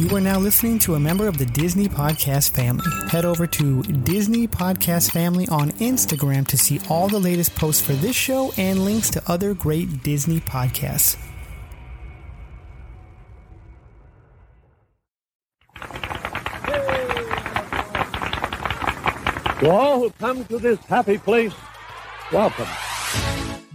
[0.00, 2.86] You are now listening to a member of the Disney Podcast family.
[3.10, 7.92] Head over to Disney Podcast Family on Instagram to see all the latest posts for
[7.92, 11.18] this show and links to other great Disney podcasts.
[19.60, 21.52] To all who come to this happy place,
[22.32, 22.68] welcome.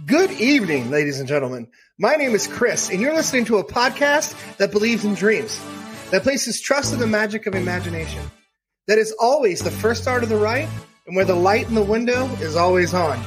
[0.04, 1.68] Good evening, ladies and gentlemen.
[1.98, 5.60] My name is Chris, and you're listening to a podcast that believes in dreams,
[6.10, 8.22] that places trust in the magic of imagination,
[8.86, 10.68] that is always the first star to the right,
[11.06, 13.20] and where the light in the window is always on.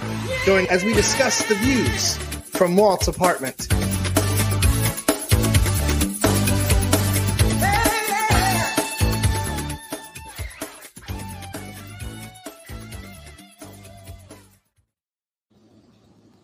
[0.46, 2.16] Join as we discuss the views
[2.54, 3.68] from Walt's apartment.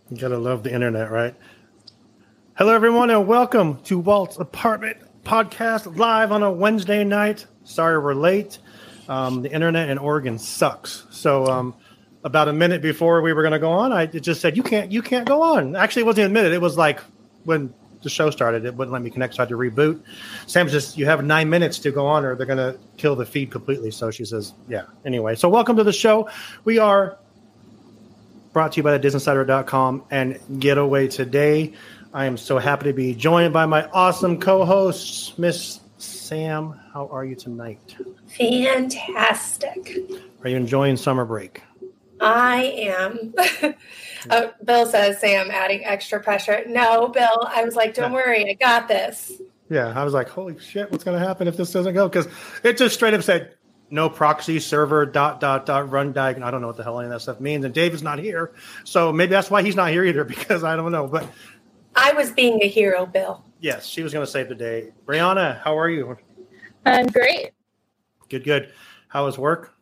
[0.09, 1.36] You gotta love the internet, right?
[2.58, 7.47] Hello, everyone, and welcome to Walt's Apartment Podcast live on a Wednesday night.
[7.63, 8.59] Sorry we're late.
[9.09, 11.08] Um, the internet in Oregon sucks.
[11.09, 11.73] So, um,
[12.23, 14.91] about a minute before we were going to go on, I just said you can't
[14.91, 15.75] you can't go on.
[15.75, 16.53] Actually, it wasn't a minute.
[16.53, 17.00] It was like
[17.44, 20.00] when the show started, it wouldn't let me connect, so I had to reboot.
[20.45, 23.25] Sam says you have nine minutes to go on, or they're going to kill the
[23.25, 23.89] feed completely.
[23.89, 24.83] So she says, yeah.
[25.05, 26.30] Anyway, so welcome to the show.
[26.66, 27.17] We are
[28.53, 31.73] brought to you by the disinsider.com and getaway today
[32.16, 37.23] i am so happy to be joined by my awesome co-hosts miss sam how are
[37.25, 37.95] you tonight
[38.38, 39.97] Fantastic.
[40.44, 41.61] are you enjoying summer break
[42.22, 43.33] I am.
[44.31, 46.63] oh, Bill says, Sam, adding extra pressure.
[46.66, 49.33] No, Bill, I was like, don't worry, I got this.
[49.69, 52.27] yeah i was like holy shit what's going to happen if this doesn't go because
[52.63, 53.53] it just straight up said
[53.89, 57.07] no proxy server dot dot dot run diag i don't know what the hell any
[57.07, 58.53] of that stuff means and Dave is not here
[58.85, 61.27] so maybe that's why he's not here either because i don't know but
[61.95, 63.43] I was being a hero, Bill.
[63.59, 66.17] yes she was going to save the day brianna how are you
[66.85, 67.51] I'm great.
[68.29, 68.71] good good
[69.07, 69.73] how was work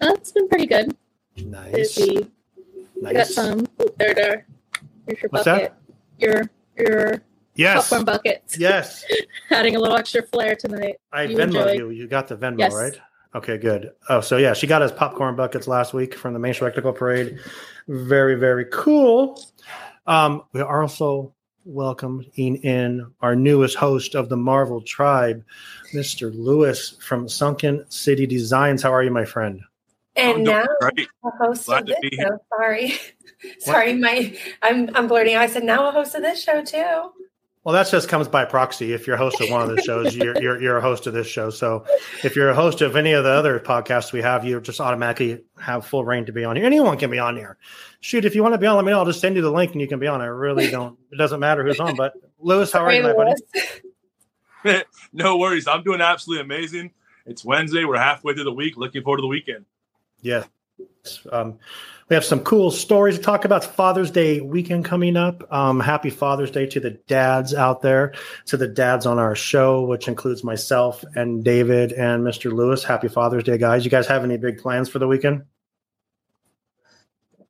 [0.00, 0.96] Uh, it's been pretty good.
[1.44, 2.30] nice Busy.
[3.06, 3.66] I got nice some.
[3.78, 4.46] Oh, there, there.
[5.06, 5.72] Here's your What's bucket.
[6.18, 6.42] Your
[6.76, 7.22] your
[7.54, 8.58] yes popcorn buckets.
[8.58, 9.04] yes
[9.50, 10.96] Adding a little extra flair tonight.
[11.12, 11.72] I You Venmo enjoy.
[11.72, 11.90] you.
[11.90, 12.74] You got the Venmo, Yes.
[12.74, 13.00] right?
[13.34, 13.90] Okay, good.
[14.08, 17.38] Oh, so yeah, she got us popcorn buckets last week from the Main Spectacle Parade.
[17.86, 19.40] Very, very cool.
[20.06, 21.34] Um, we are also
[21.68, 25.44] welcoming in our newest host of the Marvel Tribe,
[25.92, 26.32] Mr.
[26.34, 28.82] Lewis from Sunken City Designs.
[28.82, 29.60] How are you, my friend?
[30.16, 31.06] And now great.
[31.24, 32.26] a host Glad of this be here.
[32.26, 32.38] show.
[32.56, 32.92] Sorry.
[33.60, 35.42] Sorry, my I'm I'm blurting out.
[35.42, 37.12] I said now a host of this show too.
[37.68, 38.94] Well, that just comes by proxy.
[38.94, 41.12] If you're a host of one of the shows, you're, you're you're a host of
[41.12, 41.50] this show.
[41.50, 41.84] So,
[42.24, 45.42] if you're a host of any of the other podcasts we have, you just automatically
[45.60, 46.64] have full reign to be on here.
[46.64, 47.58] Anyone can be on here.
[48.00, 49.00] Shoot, if you want to be on, let me know.
[49.00, 50.22] I'll just send you the link and you can be on.
[50.22, 50.98] I really don't.
[51.12, 51.94] It doesn't matter who's on.
[51.94, 54.84] But Lewis, how are you, my buddy?
[55.12, 55.68] No worries.
[55.68, 56.92] I'm doing absolutely amazing.
[57.26, 57.84] It's Wednesday.
[57.84, 58.78] We're halfway through the week.
[58.78, 59.66] Looking forward to the weekend.
[60.22, 60.44] Yeah.
[61.30, 61.58] Um,
[62.08, 63.64] we have some cool stories to talk about.
[63.64, 65.50] It's Father's Day weekend coming up.
[65.52, 68.14] Um, happy Father's Day to the dads out there,
[68.46, 72.50] to the dads on our show, which includes myself and David and Mr.
[72.50, 72.82] Lewis.
[72.82, 73.84] Happy Father's Day, guys.
[73.84, 75.42] You guys have any big plans for the weekend?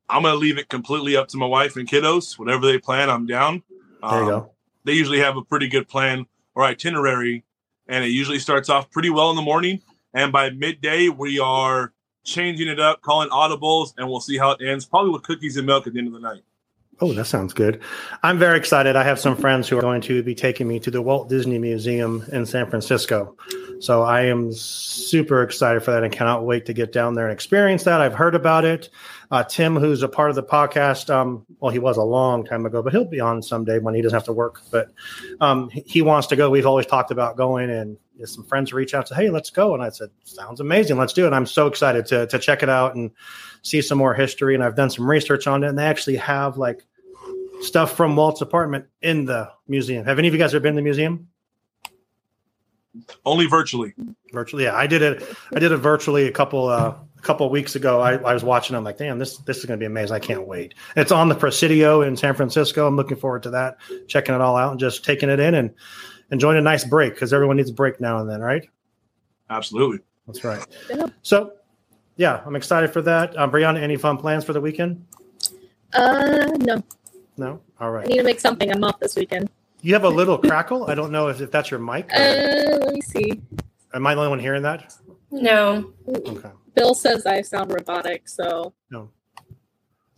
[0.09, 2.37] I'm going to leave it completely up to my wife and kiddos.
[2.39, 3.63] Whatever they plan, I'm down.
[4.03, 4.51] There you Um, go.
[4.85, 6.27] They usually have a pretty good plan
[6.57, 7.45] or itinerary,
[7.87, 9.83] and it usually starts off pretty well in the morning.
[10.15, 11.93] And by midday, we are
[12.29, 14.85] changing it up, calling audibles, and we'll see how it ends.
[14.85, 16.43] Probably with cookies and milk at the end of the night.
[17.01, 17.81] Oh, that sounds good.
[18.25, 18.97] I'm very excited.
[18.97, 21.59] I have some friends who are going to be taking me to the Walt Disney
[21.59, 23.37] Museum in San Francisco.
[23.79, 27.33] So I am super excited for that and cannot wait to get down there and
[27.33, 28.01] experience that.
[28.01, 28.91] I've heard about it.
[29.31, 32.65] Uh, Tim, who's a part of the podcast, um, well, he was a long time
[32.65, 34.63] ago, but he'll be on someday when he doesn't have to work.
[34.71, 34.91] But
[35.41, 36.49] um, he- wants to go.
[36.49, 39.75] We've always talked about going, and some friends reach out to, hey, let's go.
[39.75, 40.97] And I said, sounds amazing.
[40.97, 41.27] Let's do it.
[41.27, 43.11] And I'm so excited to to check it out and
[43.63, 44.55] see some more history.
[44.55, 46.87] And I've done some research on it, and they actually have like
[47.61, 50.07] stuff from Walt's apartment in the museum.
[50.07, 51.29] Have any of you guys ever been to the museum?
[53.25, 53.95] Only virtually.
[54.33, 54.75] Virtually, yeah.
[54.75, 55.23] I did it.
[55.55, 58.01] I did it virtually a couple uh, a couple of weeks ago.
[58.01, 58.77] I, I was watching.
[58.77, 60.15] I'm like, damn, this this is going to be amazing.
[60.15, 60.75] I can't wait.
[60.97, 62.87] It's on the Presidio in San Francisco.
[62.87, 63.79] I'm looking forward to that.
[64.07, 65.75] Checking it all out and just taking it in and
[66.31, 68.69] enjoying a nice break because everyone needs a break now and then, right?
[69.51, 70.01] Absolutely.
[70.27, 70.65] That's right.
[71.23, 71.53] So,
[72.17, 73.37] yeah, I'm excited for that.
[73.39, 75.07] Um, Brianna, any fun plans for the weekend?
[75.95, 76.83] Uh, no.
[77.39, 77.61] No.
[77.81, 78.05] All right.
[78.05, 78.71] I need to make something.
[78.71, 79.49] I'm off this weekend.
[79.81, 80.91] You have a little crackle.
[80.91, 82.11] I don't know if, if that's your mic.
[82.13, 83.41] Uh, let me see.
[83.95, 84.95] Am I the only one hearing that?
[85.31, 85.93] No.
[86.09, 86.51] Okay.
[86.75, 89.11] Bill says I sound robotic, so No.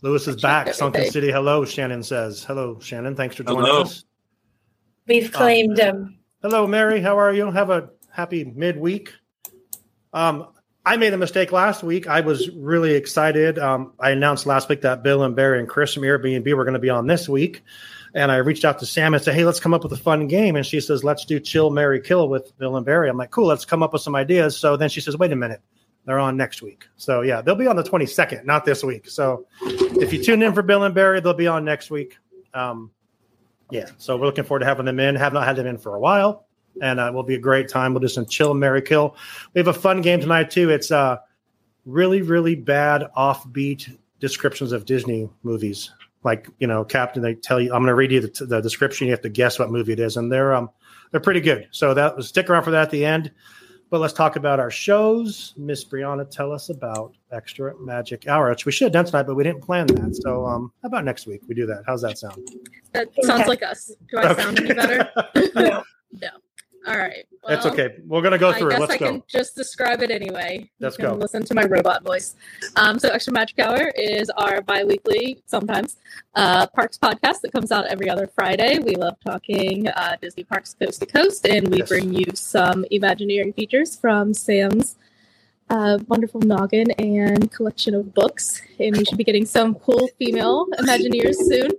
[0.02, 0.72] Lewis is back.
[0.72, 1.10] Sunken.
[1.10, 1.30] City.
[1.30, 2.42] Hello, Shannon says.
[2.42, 3.14] Hello, Shannon.
[3.14, 3.82] Thanks for joining Hello.
[3.82, 4.04] us.
[5.06, 6.18] We've claimed him.
[6.40, 7.00] Hello, Mary.
[7.00, 7.50] How are you?
[7.50, 9.12] Have a Happy midweek.
[10.12, 10.48] Um,
[10.90, 12.08] I made a mistake last week.
[12.08, 13.60] I was really excited.
[13.60, 16.74] Um, I announced last week that Bill and Barry and Chris from Airbnb were going
[16.74, 17.62] to be on this week.
[18.12, 20.26] And I reached out to Sam and said, Hey, let's come up with a fun
[20.26, 20.56] game.
[20.56, 23.08] And she says, Let's do Chill, Mary, Kill with Bill and Barry.
[23.08, 24.56] I'm like, Cool, let's come up with some ideas.
[24.56, 25.60] So then she says, Wait a minute.
[26.06, 26.88] They're on next week.
[26.96, 29.08] So yeah, they'll be on the 22nd, not this week.
[29.08, 32.16] So if you tune in for Bill and Barry, they'll be on next week.
[32.52, 32.90] Um,
[33.70, 35.14] yeah, so we're looking forward to having them in.
[35.14, 36.46] Have not had them in for a while,
[36.82, 37.92] and uh, it will be a great time.
[37.92, 39.16] We'll do some chill, Mary Kill.
[39.54, 40.70] We have a fun game tonight too.
[40.70, 41.18] It's uh,
[41.84, 45.90] really, really bad offbeat descriptions of Disney movies.
[46.22, 47.72] Like you know, Captain, they tell you.
[47.72, 49.06] I'm going to read you the, the description.
[49.06, 50.70] You have to guess what movie it is, and they're um
[51.10, 51.68] they're pretty good.
[51.70, 53.32] So that stick around for that at the end.
[53.90, 55.52] But let's talk about our shows.
[55.56, 59.34] Miss Brianna, tell us about Extra Magic Hour, which we should have done tonight, but
[59.34, 60.14] we didn't plan that.
[60.22, 61.82] So, um, how about next week we do that?
[61.86, 62.46] How's that sound?
[62.92, 63.90] That sounds like us.
[64.08, 65.10] Do I sound any better?
[65.56, 65.82] No.
[66.12, 66.28] no.
[66.86, 67.26] All right.
[67.46, 67.96] That's okay.
[68.06, 68.70] We're gonna go I through it.
[68.70, 69.06] guess Let's I go.
[69.10, 70.70] can just describe it anyway.
[70.80, 71.14] Let's go.
[71.14, 72.36] Listen to my robot voice.
[72.76, 75.98] Um, so, Extra Magic Hour is our bi-weekly, sometimes,
[76.36, 78.78] uh, parks podcast that comes out every other Friday.
[78.78, 81.88] We love talking uh, Disney parks coast to coast, and we Yes.
[81.88, 84.96] bring you some Imagineering features from Sam's
[85.68, 88.60] uh, wonderful noggin and collection of books.
[88.78, 91.70] And we should be getting some cool female Imagineers soon.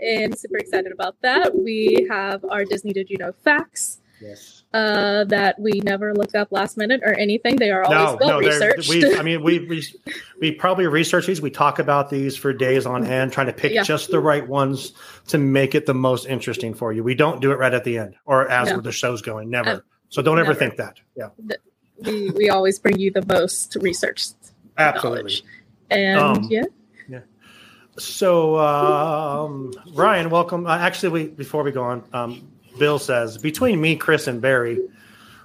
[0.00, 1.56] And super excited about that.
[1.56, 4.64] We have our Disney Did You Know facts Yes.
[4.74, 7.56] uh, that we never look up last minute or anything.
[7.56, 8.88] They are always well they're- researched.
[8.88, 9.82] We, I mean, we, we
[10.40, 11.40] we probably research these.
[11.40, 13.82] We talk about these for days on end, trying to pick Yeah.
[13.84, 14.92] just the right ones
[15.28, 17.02] to make it the most interesting for you.
[17.04, 18.80] We don't do it right at the end or as No.
[18.80, 19.50] the show's going.
[19.50, 19.70] Never.
[19.70, 20.96] Uh, so don't ever think that.
[21.16, 21.28] Yeah,
[22.04, 24.34] we, we always bring you the most researched
[24.78, 25.18] absolutely.
[25.20, 25.44] knowledge.
[25.90, 26.62] And Um, yeah,
[27.98, 30.66] So, um, Ryan, welcome.
[30.66, 32.48] Uh, actually, we before we go on, um,
[32.78, 34.80] Bill says between me, Chris, and Barry,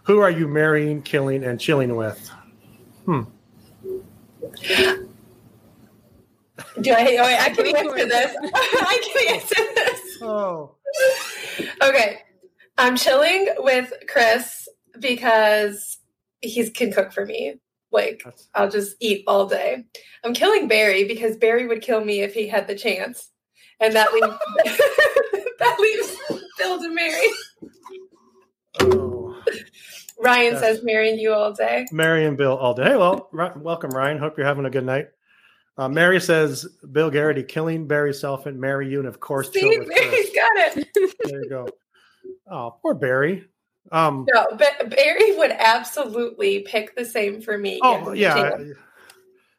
[0.03, 2.29] who are you marrying, killing, and chilling with?
[3.05, 3.23] Hmm.
[6.81, 7.17] Do I?
[7.19, 8.35] Oh, wait, I can answer this.
[8.53, 10.17] I can answer this.
[10.21, 10.75] Oh,
[11.81, 12.19] Okay.
[12.77, 14.67] I'm chilling with Chris
[14.99, 15.97] because
[16.41, 17.55] he can cook for me.
[17.91, 19.83] Like, that's, I'll just eat all day.
[20.23, 23.29] I'm killing Barry because Barry would kill me if he had the chance.
[23.79, 24.27] And that leaves
[25.59, 26.12] that leaves
[26.63, 27.27] Bill to marry.
[28.81, 29.43] oh.
[30.19, 30.61] Ryan Yes.
[30.61, 31.85] says marrying you all day.
[31.91, 32.83] Mary and Bill all day.
[32.83, 34.17] Hey, well, Ry- welcome, Ryan.
[34.17, 35.07] Hope you're having a good night.
[35.77, 39.79] Uh, Mary says Bill Garrity killing Barry Selfin, marry you, and of course, chill See,
[39.79, 40.31] with Barry's Chris.
[40.35, 40.87] got it.
[41.25, 41.67] There you go.
[42.49, 43.45] Oh, poor Barry.
[43.91, 47.79] Um, No, but Barry would absolutely pick the same for me.
[47.83, 48.57] oh yeah.
[48.57, 48.71] he.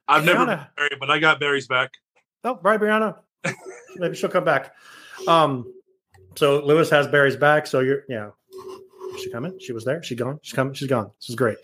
[0.08, 0.46] I've never Brianna.
[0.46, 1.90] been married, but I got Barry's back.
[2.44, 3.18] Oh, right, Brianna.
[3.96, 4.72] Maybe she'll come back.
[5.26, 5.73] Um,
[6.36, 7.66] so Lewis has Barry's back.
[7.66, 8.30] So you're, yeah.
[9.18, 9.58] She coming?
[9.60, 10.02] She was there.
[10.02, 10.40] She gone.
[10.42, 10.74] She's coming.
[10.74, 11.10] She's gone.
[11.20, 11.58] This is great.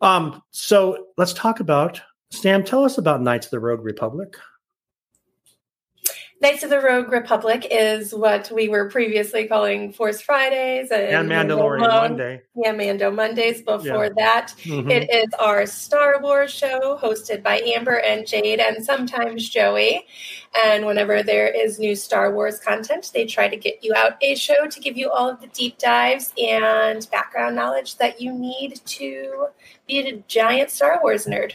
[0.00, 2.00] Um, so let's talk about
[2.30, 2.62] Sam.
[2.62, 4.36] Tell us about Knights of the Rogue Republic.
[6.40, 11.56] Knights of the Rogue Republic is what we were previously calling Force Fridays And Mando
[11.56, 12.42] Mandalorian Mon- Monday.
[12.54, 14.10] Yeah, Mando Mondays before Yeah.
[14.16, 14.54] that.
[14.64, 14.90] Mhm.
[14.90, 20.06] It is our Star Wars show hosted by Amber and Jade and sometimes Joey.
[20.66, 24.34] And whenever there is new Star Wars content, they try to get you out a
[24.34, 28.80] show to give you all of the deep dives and background knowledge that you need
[28.84, 29.46] to
[29.86, 31.52] be a giant Star Wars nerd.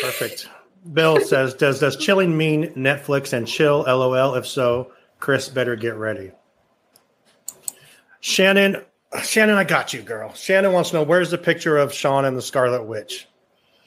[0.00, 0.48] Perfect.
[0.92, 3.84] Bill says, "Does does chilling mean Netflix and chill?
[3.86, 4.34] LOL.
[4.34, 6.32] If so, Chris better get ready."
[8.20, 8.82] Shannon,
[9.22, 10.34] Shannon, I got you, girl.
[10.34, 13.28] Shannon wants to know where's the picture of Sean and the Scarlet Witch.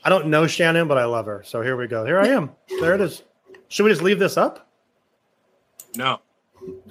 [0.03, 1.43] I don't know Shannon, but I love her.
[1.45, 2.05] So here we go.
[2.05, 2.51] Here I am.
[2.79, 3.23] There it is.
[3.67, 4.69] Should we just leave this up?
[5.95, 6.21] No.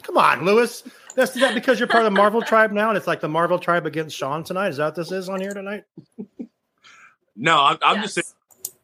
[0.02, 0.82] Come on, Lewis.
[1.14, 3.58] That's that because you're part of the Marvel tribe now, and it's like the Marvel
[3.58, 4.68] tribe against Sean tonight.
[4.68, 5.84] Is that what this is on here tonight?
[7.34, 8.24] No, I'm, I'm just saying,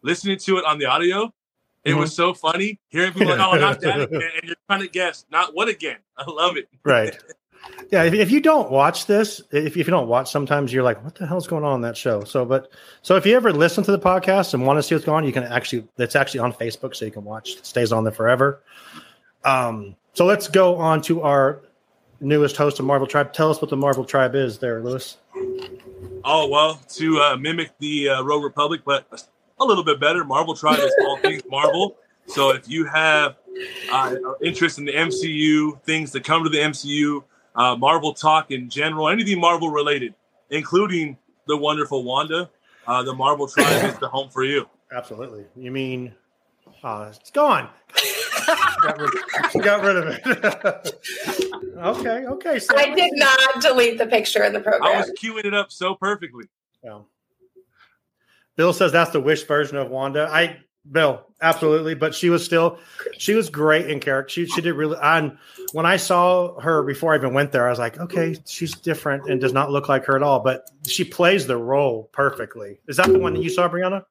[0.05, 1.33] listening to it on the audio,
[1.85, 1.99] it Mhm.
[1.99, 4.23] was so funny hearing people like, oh, not that again.
[4.37, 5.97] And you're trying to guess, not what again.
[6.17, 6.69] I love it.
[6.85, 7.19] Right.
[7.91, 11.03] Yeah, if, if you don't watch this, if, if you don't watch, sometimes you're like,
[11.03, 12.71] "What the hell's going on in that show?" So, but
[13.01, 15.25] so if you ever listen to the podcast and want to see what's going on,
[15.25, 15.89] you can actually.
[15.97, 17.57] It's actually on Facebook, so you can watch.
[17.57, 18.63] It stays on there forever.
[19.45, 19.97] Um.
[20.13, 21.63] So let's go on to our
[22.21, 23.33] newest host of Marvel Tribe.
[23.33, 25.17] Tell us what the Marvel Tribe is, there, Lewis.
[26.23, 29.07] Oh, well, to uh, mimic the uh, Rogue Republic, but
[29.65, 31.97] a little bit better, Marvel Tribe is all things Marvel.
[32.27, 33.37] So if you have
[33.93, 37.23] uh, interest in the MCU, things that come to the MCU,
[37.55, 40.15] uh, Marvel talk in general, anything Marvel related,
[40.51, 41.17] including
[41.47, 42.51] the wonderful Wanda,
[42.87, 44.67] uh, the Marvel Tribe is the home for you.
[44.93, 45.45] Absolutely.
[45.57, 46.15] You mean
[46.87, 47.71] Oh, it's gone.
[48.83, 49.11] got, rid,
[49.65, 51.03] got rid of it.
[51.79, 52.59] okay, okay.
[52.59, 54.83] So I did not delete the picture in the program.
[54.83, 56.45] I was queuing it up so perfectly.
[56.83, 57.01] Yeah.
[58.57, 60.29] Bill says that's the wish version of Wanda.
[60.31, 60.59] I
[60.91, 62.79] Bill, absolutely, but she was still
[63.17, 64.31] she was great in character.
[64.31, 65.39] She she did really and
[65.73, 69.29] when I saw her before I even went there, I was like, okay, she's different
[69.29, 72.81] and does not look like her at all, but she plays the role perfectly.
[72.87, 74.05] Is that the one that you saw, Brianna?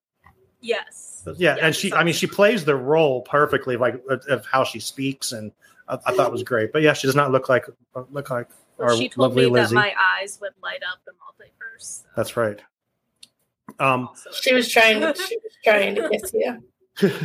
[0.62, 1.24] Yes.
[1.38, 4.80] Yeah, Yeah, and she I mean she plays the role perfectly like of- how she
[4.80, 5.52] speaks and
[5.88, 6.74] I, I thought it was great.
[6.74, 7.66] But yeah, she does not look like
[8.12, 9.76] look like Well, our she told lovely me Lizzie.
[9.76, 12.02] that my eyes would light up the multiverse.
[12.02, 12.60] so That's right.
[13.80, 16.64] Um She was trying to she was trying to kiss you.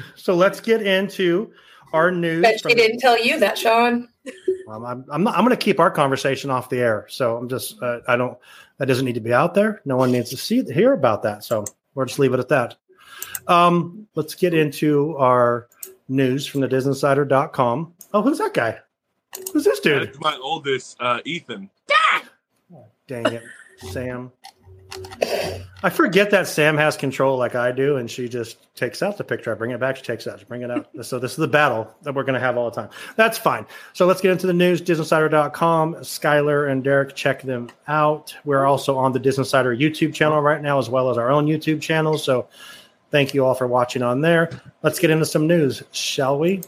[0.16, 1.52] so let's get into
[1.92, 2.42] our news.
[2.42, 4.08] But from- she didn't tell you that, Sean.
[4.68, 7.06] Um, I'm I'm, not, I'm going to keep our conversation off the air.
[7.08, 8.36] So I'm just uh, I don't
[8.78, 9.80] that doesn't need to be out there.
[9.84, 11.44] No one needs to see hear about that.
[11.44, 11.64] So
[11.94, 12.76] we'll just leave it at that.
[13.46, 15.68] Um, let's get into our
[16.08, 17.94] news from the DisInsider.com.
[18.12, 18.78] Oh, who's that guy?
[19.52, 20.08] Who's this dude?
[20.08, 21.70] That's my oldest, uh, Ethan.
[23.06, 23.42] Dang it,
[23.90, 24.30] Sam.
[25.80, 29.22] I forget that Sam has control like I do, and she just takes out the
[29.22, 29.52] picture.
[29.52, 30.88] I bring it back, she takes it out, she bring it out.
[31.02, 32.90] So this is the battle that we're going to have all the time.
[33.14, 33.64] That's fine.
[33.92, 34.82] So let's get into the news.
[34.82, 35.94] DisInsider.com.
[35.96, 38.34] Skylar and Derek, check them out.
[38.44, 41.80] We're also on the DisInsider YouTube channel right now, as well as our own YouTube
[41.80, 42.18] channel.
[42.18, 42.48] So
[43.12, 44.50] thank you all for watching on there.
[44.82, 46.62] Let's get into some news, shall we?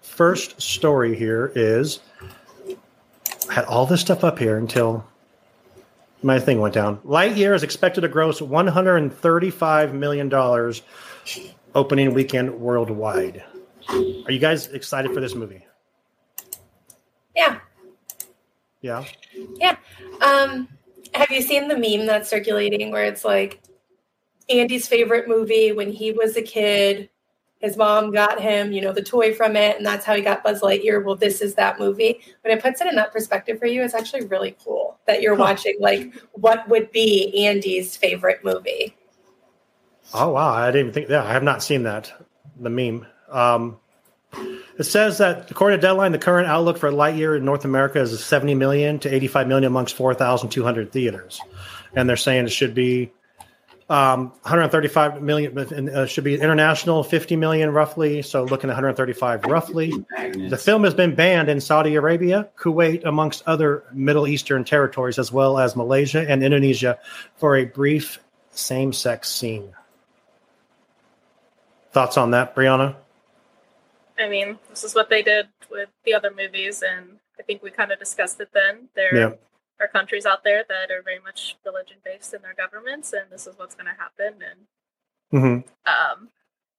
[0.00, 1.98] First story here is
[3.48, 5.04] I had all this stuff up here until
[6.22, 6.98] my thing went down.
[6.98, 10.82] Lightyear is expected to gross 135 million dollars
[11.74, 13.44] opening weekend worldwide.
[13.88, 15.66] Are you guys excited for this movie?
[17.34, 17.60] Yeah.
[18.80, 19.04] Yeah.
[19.56, 19.76] Yeah.
[20.20, 20.68] Um,
[21.14, 23.60] have you seen the meme that's circulating where it's like
[24.48, 27.09] Andy's favorite movie when he was a kid?
[27.60, 30.42] His mom got him, you know, the toy from it, and that's how he got
[30.42, 31.04] Buzz Lightyear.
[31.04, 32.20] Well, this is that movie.
[32.42, 35.34] When it puts it in that perspective for you, it's actually really cool that you're
[35.34, 38.96] watching like what would be Andy's favorite movie.
[40.14, 41.08] Oh wow, I didn't even think.
[41.10, 42.12] Yeah, I have not seen that.
[42.58, 43.06] The meme.
[43.30, 43.78] Um,
[44.78, 48.24] it says that according to Deadline, the current outlook for Lightyear in North America is
[48.24, 51.40] 70 million to 85 million amongst 4,200 theaters,
[51.94, 53.12] and they're saying it should be
[53.90, 55.88] um, 135 million.
[55.88, 58.22] Uh, should be international 50 million roughly.
[58.22, 59.92] So looking at 135 roughly.
[60.16, 65.32] The film has been banned in Saudi Arabia, Kuwait, amongst other Middle Eastern territories, as
[65.32, 66.98] well as Malaysia and Indonesia,
[67.36, 68.20] for a brief
[68.52, 69.74] same-sex scene.
[71.92, 72.94] Thoughts on that, Brianna?
[74.16, 77.70] I mean, this is what they did with the other movies, and I think we
[77.70, 78.88] kind of discussed it then.
[78.94, 79.30] There Yeah.
[79.80, 83.46] Are countries out there that are very much religion based in their governments, and this
[83.46, 84.34] is what's going to happen.
[84.42, 84.60] And
[85.32, 85.68] Mm-hmm.
[85.90, 86.28] um,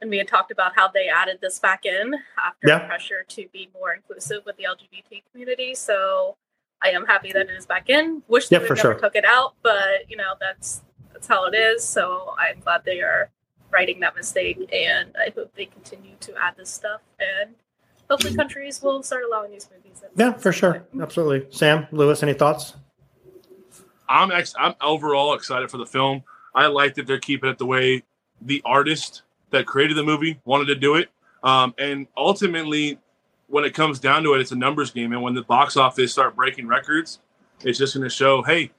[0.01, 2.79] and we had talked about how they added this back in after Yeah.
[2.79, 5.73] pressure to be more inclusive with the LGBT community.
[5.73, 6.35] So
[6.81, 8.21] I am happy that it is back in.
[8.27, 8.95] Wish they Yeah, never sure.
[8.95, 10.81] took it out, but you know that's
[11.13, 11.83] that's how it is.
[11.87, 13.29] So I'm glad they are
[13.69, 17.55] righting that mistake, and I hope they continue to add this stuff, and
[18.09, 20.03] hopefully countries will start allowing these movies.
[20.17, 20.83] Yeah, for sure.
[20.99, 21.47] Absolutely.
[21.55, 22.73] Sam, Lewis, any thoughts?
[24.11, 26.23] I'm ex- I'm overall excited for the film.
[26.53, 28.03] I like that they're keeping it the way
[28.41, 31.09] the artist that created the movie wanted to do it.
[31.43, 32.99] Um, and ultimately,
[33.47, 35.13] when it comes down to it, it's a numbers game.
[35.13, 37.19] And when the box office start breaking records,
[37.63, 38.71] it's just going to show, hey,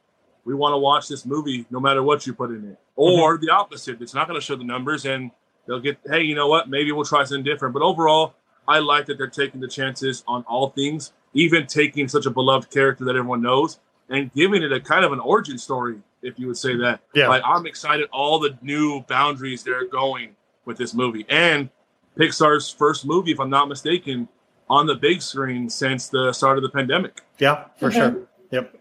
[0.45, 2.79] we want to watch this movie no matter what you put in it.
[2.95, 5.31] Or the opposite, it's not going to show the numbers, and
[5.67, 6.69] they'll get, hey, you know what?
[6.69, 7.73] Maybe we'll try something different.
[7.73, 8.35] But overall,
[8.69, 12.71] I like that they're taking the chances on all things, even taking such a beloved
[12.71, 13.79] character that everyone knows
[14.13, 17.01] and giving it a kind of an origin story, if you would say that.
[17.15, 17.29] Yeah.
[17.29, 21.27] Like I'm excited all the new boundaries they're going with this movie.
[21.29, 21.71] And
[22.17, 24.29] Pixar's first movie, if I'm not mistaken,
[24.71, 27.23] on the big screen since the start of the pandemic.
[27.39, 27.95] Yeah, for Mhm.
[27.95, 28.17] sure.
[28.53, 28.79] Yep.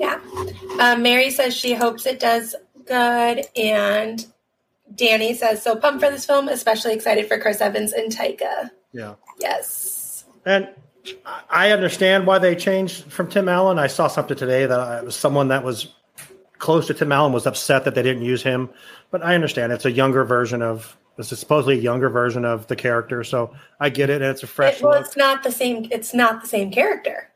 [0.00, 0.18] Yeah.
[0.80, 2.54] Um, Mary says she hopes it does
[2.86, 3.44] good.
[3.56, 4.26] And
[4.94, 8.70] Danny says, so pumped for this film, especially excited for Chris Evans and Taika.
[8.92, 9.14] Yeah.
[9.38, 10.24] Yes.
[10.44, 10.68] And
[11.24, 13.78] I- I understand why they changed from Tim Allen.
[13.78, 15.94] I saw something today that I, someone that was
[16.58, 18.70] close to Tim Allen was upset that they didn't use him.
[19.10, 22.66] But I understand it's a younger version of it's a supposedly a younger version of
[22.66, 24.20] the character, so I get it.
[24.20, 25.06] And it's a fresh It, well, look.
[25.06, 25.88] it's not the same.
[25.90, 27.30] It's not the same character.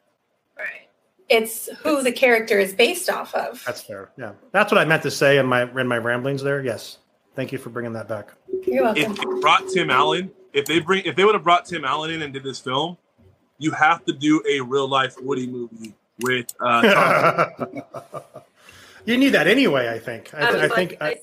[0.58, 0.88] Right.
[1.30, 3.62] It's who the character is based off of.
[3.64, 4.10] That's fair.
[4.18, 6.62] Yeah, that's what I meant to say in my in my ramblings there.
[6.62, 6.98] Yes,
[7.36, 8.32] thank you for bringing that back.
[8.66, 9.14] You're If welcome.
[9.34, 12.20] they brought Tim Allen, if they bring if they would have brought Tim Allen in
[12.20, 12.98] and did this film,
[13.60, 17.82] you have to do a real life Woody movie with uh Tom
[19.04, 19.88] you need that anyway.
[19.88, 20.34] I think.
[20.34, 20.96] I, I, I like, think.
[21.00, 21.16] I, I,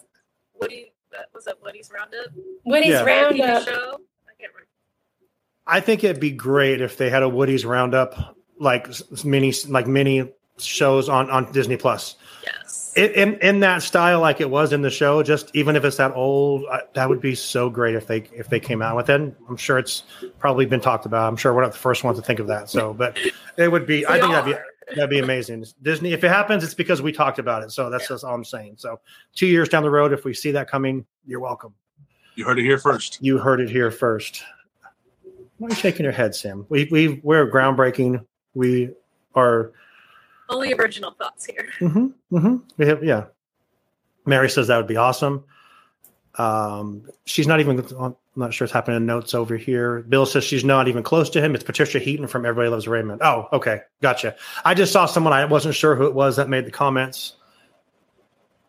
[0.59, 0.91] Woody
[1.33, 1.57] was it.
[1.63, 2.31] Woody's Roundup.
[2.65, 3.03] Woody's Yeah.
[3.03, 3.63] Roundup.
[3.63, 3.73] show.
[3.73, 4.67] I can't remember.
[5.67, 9.85] I think it'd be great if they had a Woody's Roundup like s- mini like
[9.87, 12.15] mini shows on on Disney Plus.
[12.97, 16.13] In, in that style like it was in the show just even if it's that
[16.15, 19.35] old I, that would be so great if they if they came out with it.
[19.47, 20.03] I'm sure it's
[20.39, 21.27] probably been talked about.
[21.27, 22.69] I'm sure we're not the first ones to think of that.
[22.69, 23.17] So but
[23.57, 25.63] it would be i think that'd be that'd be amazing.
[25.83, 27.71] Disney if it happens it's because we talked about it.
[27.71, 28.75] So that's just all i'm saying.
[28.77, 28.99] So
[29.35, 31.75] two years down the road if we see that coming you're welcome.
[32.35, 33.19] You heard it here first.
[33.21, 34.43] you heard it here first.
[35.57, 36.65] Why are you shaking your head sam?
[36.69, 38.25] We, we we're groundbreaking.
[38.53, 38.91] We
[39.35, 39.71] are
[40.49, 41.67] Only original thoughts here.
[41.79, 42.35] Mm-hmm.
[42.35, 42.55] Mm-hmm.
[42.77, 43.25] We have, yeah.
[44.25, 45.43] Mary says that would be awesome.
[46.35, 47.79] Um, she's not even.
[47.99, 50.01] I'm not sure what's happening in notes over here.
[50.01, 51.55] Bill says she's not even close to him.
[51.55, 53.21] It's Patricia Heaton from Everybody Loves Raymond.
[53.23, 54.35] Oh, okay, gotcha.
[54.63, 55.33] I just saw someone.
[55.33, 57.33] I wasn't sure who it was that made the comments.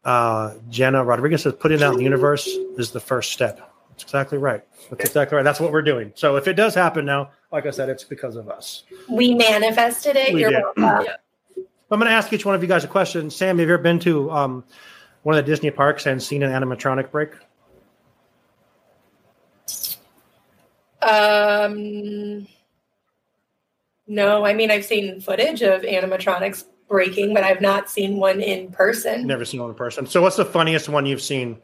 [0.04, 3.60] Uh, Jenna Rodriguez says putting it out in the universe is the first step.
[3.90, 4.62] That's exactly right.
[4.88, 5.42] That's exactly right.
[5.42, 6.12] That's what we're doing.
[6.14, 8.84] So if it does happen now, like I said, it's because of us.
[9.10, 10.32] We manifested it.
[10.32, 10.62] We You're did.
[10.76, 11.12] welcome.
[11.90, 13.30] I'm going to ask each one of you guys a question.
[13.30, 14.64] Sam, have you ever been to um,
[15.22, 17.30] one of the Disney parks and seen an animatronic break?
[21.00, 22.46] Um,
[24.06, 28.70] no, I mean I've seen footage of animatronics breaking, but I've not seen one in
[28.72, 29.26] person.
[29.26, 30.06] Never seen one in person.
[30.06, 31.58] So, what's the funniest one you've seen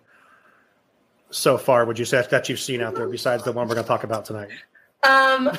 [1.31, 1.85] so far?
[1.85, 4.05] Would you say that you've seen out there besides the one we're going to talk
[4.05, 4.51] about tonight?
[5.03, 5.51] Um,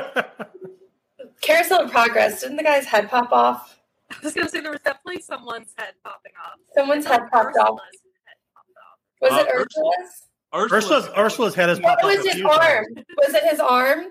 [1.40, 2.42] Carousel of Progress.
[2.42, 3.77] Didn't the guy's head pop off?
[4.10, 6.58] I was gonna say there was definitely someone's head popping off.
[6.74, 7.78] Someone's head popped off.
[8.24, 8.98] Head popped off.
[9.20, 10.24] Was Uh, it Ursula's?
[10.72, 12.84] Ursula's Ursula's head is Or popped off was a his arm?
[12.94, 13.06] times.
[13.18, 14.04] Was it his arm?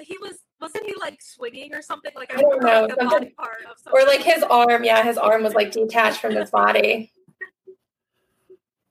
[0.00, 2.10] He was wasn't he like swinging or something?
[2.16, 4.82] Like I don't know, like, a something- body part of Or like his arm?
[4.84, 7.12] Yeah, his arm was like detached from his body.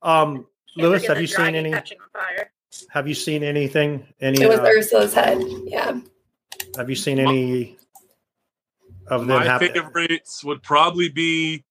[0.01, 1.71] Um, Lewis, have you seen dragon any?
[2.13, 2.51] fire.
[2.89, 4.05] Have you seen anything?
[4.21, 4.41] Any?
[4.41, 5.41] It was uh, Ursula's head.
[5.65, 5.99] Yeah.
[6.77, 7.77] have you seen any
[9.09, 9.69] of them My happen?
[9.73, 11.63] favorites would probably be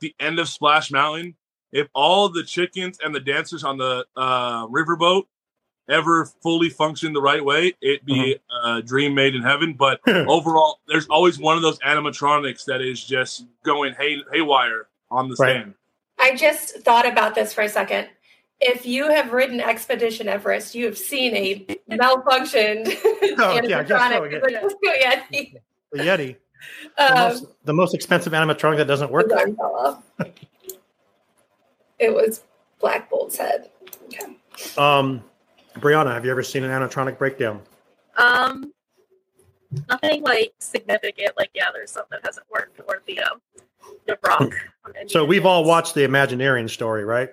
[0.00, 1.34] the end of Splash Mountain.
[1.72, 5.24] If all the chickens and the dancers on the uh, riverboat
[5.88, 8.78] ever fully functioned the right way, it'd be Mm-hmm.
[8.78, 9.74] a dream made in heaven.
[9.74, 15.28] But overall, there's always one of those animatronics that is just going hay haywire on
[15.28, 15.50] the Right.
[15.60, 15.74] stand.
[16.18, 18.08] I just thought about this for a second.
[18.58, 22.86] If you have ridden Expedition Everest, you have seen a malfunctioned
[23.38, 24.32] Oh, yeah, so, animatronic.
[24.32, 24.60] yeah.
[24.62, 25.54] Like, Yeti.
[25.92, 26.36] The Yeti,
[26.96, 29.26] the, Um, most, the most expensive animatronic that doesn't work.
[29.30, 30.28] his arm fell off.
[31.98, 32.42] It was
[32.80, 33.70] Black Bolt's head.
[34.06, 34.36] Okay.
[34.76, 35.22] Um,
[35.76, 37.60] Brianna, have you ever seen an animatronic breakdown?
[38.18, 38.72] Um,
[39.88, 41.32] nothing like significant.
[41.36, 43.40] Like yeah, there's something that hasn't worked or the um,
[44.06, 44.52] the rock.
[45.08, 47.30] So we've all watched the Imagineering story, right?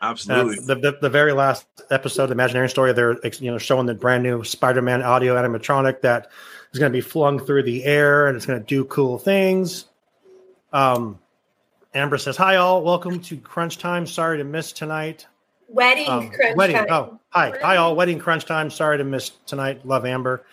[0.00, 0.56] Uh, Absolutely.
[0.66, 4.22] the, the the very last episode, the Imagineering story, they're you know showing the brand
[4.22, 6.30] new Spider-Man audio animatronic that
[6.72, 9.86] is going to be flung through the air and it's going to do cool things.
[10.72, 11.18] Um,
[11.94, 14.06] Amber says, "Hi all, welcome to Crunch Time.
[14.06, 15.26] Sorry to miss tonight.
[15.68, 16.76] Wedding Um, crunch wedding.
[16.76, 16.86] time.
[16.90, 17.94] Oh, hi, hi all.
[17.96, 18.70] Wedding Crunch Time.
[18.70, 19.86] Sorry to miss tonight.
[19.86, 20.44] Love Amber.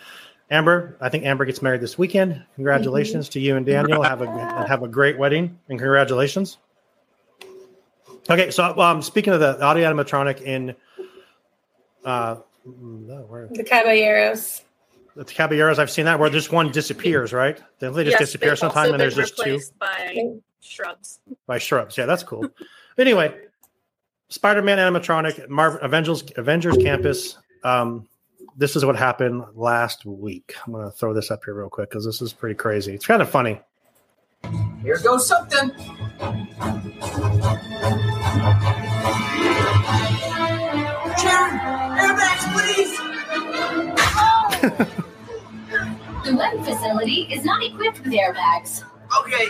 [0.50, 2.42] Amber, I think Amber gets married this weekend.
[2.54, 4.02] Congratulations to you and Daniel.
[4.02, 6.58] Have a have a great wedding and congratulations.
[8.30, 10.74] Okay, so um, speaking of the audio animatronic in
[12.04, 14.62] uh, where The Caballeros.
[15.16, 17.58] The Caballeros, I've seen that where just one disappears, right?
[17.78, 21.20] They they just Yes, disappear they've sometime, and there's just two by shrubs.
[21.46, 21.96] by shrubs.
[21.96, 22.46] Yeah, that's cool.
[22.98, 23.34] anyway,
[24.28, 27.38] Spider-Man animatronic, Marvel Avengers Avengers Campus.
[27.64, 28.06] Um,
[28.58, 30.54] this is what happened last week.
[30.66, 32.94] I'm gonna throw this up here real quick because this is pretty crazy.
[32.94, 33.60] It's kind of funny.
[34.82, 35.70] Here goes something.
[41.18, 41.58] Karen,
[41.96, 43.05] airbags, please.
[46.26, 48.82] The web facility is not equipped with airbags.
[49.20, 49.46] Okay.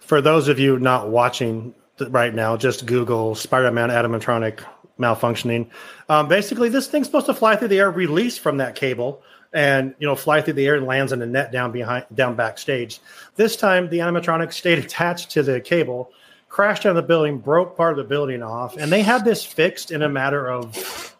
[0.00, 1.74] For those of you not watching
[2.08, 4.64] right now, just Google Spider-Man animatronic
[4.98, 5.68] malfunctioning.
[6.08, 9.94] Um, basically, this thing's supposed to fly through the air, release from that cable, and
[9.98, 12.98] you know fly through the air and lands in a net down behind down backstage.
[13.36, 16.12] This time, the animatronic stayed attached to the cable,
[16.48, 19.90] crashed into the building, broke part of the building off, and they had this fixed
[19.90, 21.14] in a matter of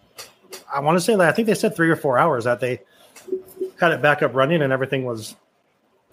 [0.74, 2.80] I want to say that I think they said three or four hours that they
[3.84, 5.36] had it back up running and everything was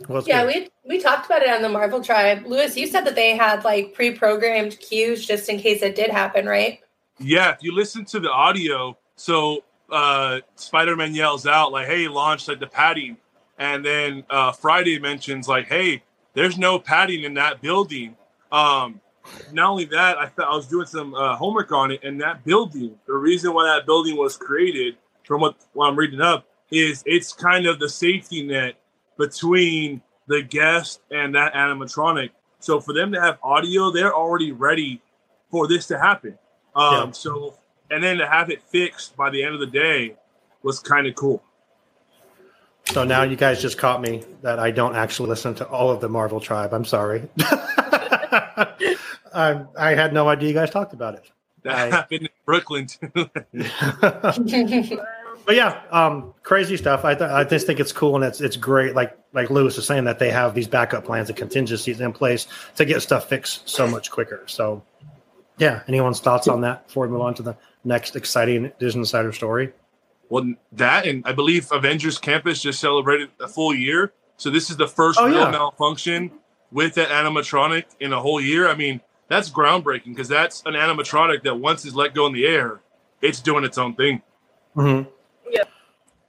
[0.07, 0.69] was Yeah, good.
[0.85, 2.45] we we talked about it on the Marvel Tribe.
[2.45, 6.45] Lewis, you said that they had like pre-programmed cues just in case it did happen,
[6.45, 6.79] right?
[7.19, 12.07] Yeah, if you listen to the audio, so uh, Spider Man yells out like, "Hey,
[12.07, 13.17] launch like the padding,"
[13.59, 16.03] and then uh, Friday mentions like, "Hey,
[16.33, 18.17] there's no padding in that building."
[18.51, 18.99] Um,
[19.51, 22.43] not only that, I thought I was doing some uh, homework on it, and that
[22.43, 27.03] building, the reason why that building was created, from what, what I'm reading up, is
[27.05, 28.75] it's kind of the safety net
[29.17, 32.29] between the guest and that animatronic.
[32.59, 35.01] So for them to have audio, they're already ready
[35.49, 36.37] for this to happen.
[36.75, 37.11] Um, Yeah.
[37.11, 37.55] So,
[37.89, 40.15] and then to have it fixed by the end of the day
[40.63, 41.43] was kind of cool.
[42.85, 45.99] So now you guys just caught me that I don't actually listen to all of
[46.01, 46.73] the Marvel tribe.
[46.73, 47.27] I'm sorry.
[47.39, 48.67] I,
[49.77, 51.29] I had no idea you guys talked about it.
[51.63, 53.29] That I- happened in Brooklyn too.
[55.45, 57.05] but yeah, um, crazy stuff.
[57.05, 58.95] I, th- I just think it's cool and it's it's great.
[58.95, 62.47] Like like Lewis was saying that they have these backup plans and contingencies in place
[62.75, 64.43] to get stuff fixed so much quicker.
[64.47, 64.83] So
[65.57, 69.31] yeah, anyone's thoughts on that before we move on to the next exciting Disney Insider
[69.31, 69.71] story?
[70.29, 74.13] Well, that and I believe Avengers Campus just celebrated a full year.
[74.37, 75.51] So this is the first Oh, real yeah.
[75.51, 76.31] malfunction
[76.71, 78.67] with that animatronic in a whole year.
[78.69, 82.45] I mean, that's groundbreaking because that's an animatronic that once is let go in the
[82.45, 82.81] air,
[83.21, 84.21] it's doing its own thing.
[84.75, 85.09] Mm-hmm.
[85.51, 85.69] Yep.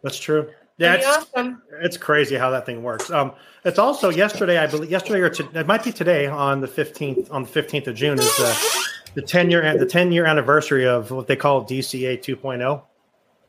[0.02, 0.50] That's true.
[0.78, 1.62] Yeah, it's, awesome.
[1.80, 3.10] it's crazy how that thing works.
[3.10, 3.32] Um,
[3.64, 7.30] it's also yesterday, I believe, yesterday or to, it might be today on the fifteenth
[7.30, 11.10] on the fifteenth of June is the the ten year the ten year anniversary of
[11.10, 12.82] what they call DCA 2.0,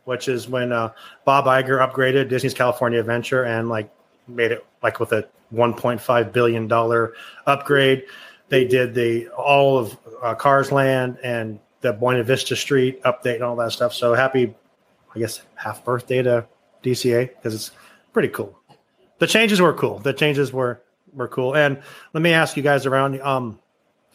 [0.06, 0.92] which is when uh,
[1.26, 3.90] Bob Iger upgraded Disney's California Adventure and like
[4.28, 7.14] made it like with a 1.5 billion dollar
[7.46, 8.04] upgrade.
[8.50, 13.44] They did the all of uh, Cars Land and the Buena Vista Street update and
[13.44, 13.94] all that stuff.
[13.94, 14.54] So happy,
[15.16, 16.48] I guess, half birthday to
[16.84, 17.72] DCA because it's
[18.14, 18.58] pretty cool.
[19.20, 20.00] The changes were cool.
[20.00, 20.82] The changes were
[21.14, 21.56] were cool.
[21.56, 21.82] And
[22.14, 23.22] let me ask you guys around.
[23.22, 23.60] Um,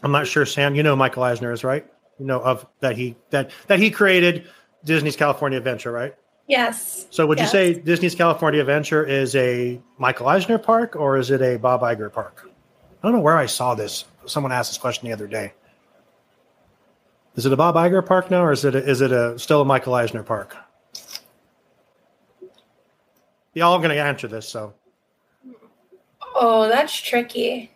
[0.02, 0.74] I'm not sure, Sam.
[0.74, 1.86] You know Michael Eisner is right.
[2.18, 4.48] You know of that he that that he created
[4.84, 6.14] Disney's California Adventure, right?
[6.48, 7.06] Yes.
[7.10, 7.48] So would Yes.
[7.48, 11.82] you say Disney's California Adventure is a Michael Eisner park or is it a Bob
[11.82, 12.48] Iger park?
[13.02, 14.04] I don't know where I saw this.
[14.26, 15.52] Someone asked this question the other day.
[17.36, 19.60] Is it a Bob Iger park now, or is it a, is it a still
[19.60, 20.56] a Michael Eisner park?
[23.58, 24.72] Y'all are going to answer this, so
[26.36, 27.72] Oh, that's tricky.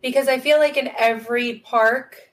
[0.00, 2.32] Because I feel like in every park,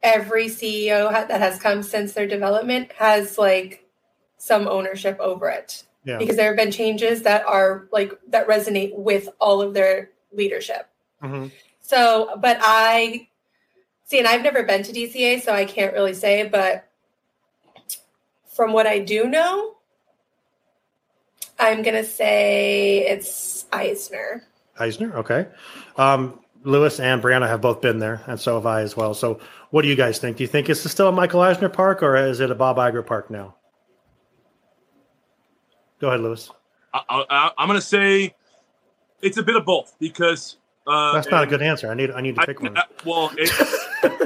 [0.00, 3.84] every CEO that has come since their development has like
[4.36, 5.82] some ownership over it.
[6.04, 6.18] yeah.
[6.18, 10.88] Because there have been changes that are like that resonate with all of their leadership.
[11.20, 11.50] Mhm.
[11.80, 13.26] So, but I
[14.04, 16.88] see, and I've never been to DCA, so I can't really say, but
[18.54, 19.72] from what I do know,
[21.58, 24.42] I'm going to say it's Eisner.
[24.78, 25.46] Eisner, okay.
[25.96, 29.14] Um, Lewis and Brianna have both been there, and so have I as well.
[29.14, 29.38] So,
[29.70, 30.36] what do you guys think?
[30.38, 33.06] Do you think it's still a Michael Eisner park, or is it a Bob Iger
[33.06, 33.54] park now?
[36.00, 36.50] Go ahead, Lewis.
[36.92, 38.34] I, I, I'm going to say
[39.22, 41.90] it's a bit of both because uh, That's not a good answer.
[41.90, 42.76] I need I need to I- pick one.
[42.76, 43.50] uh, well, it,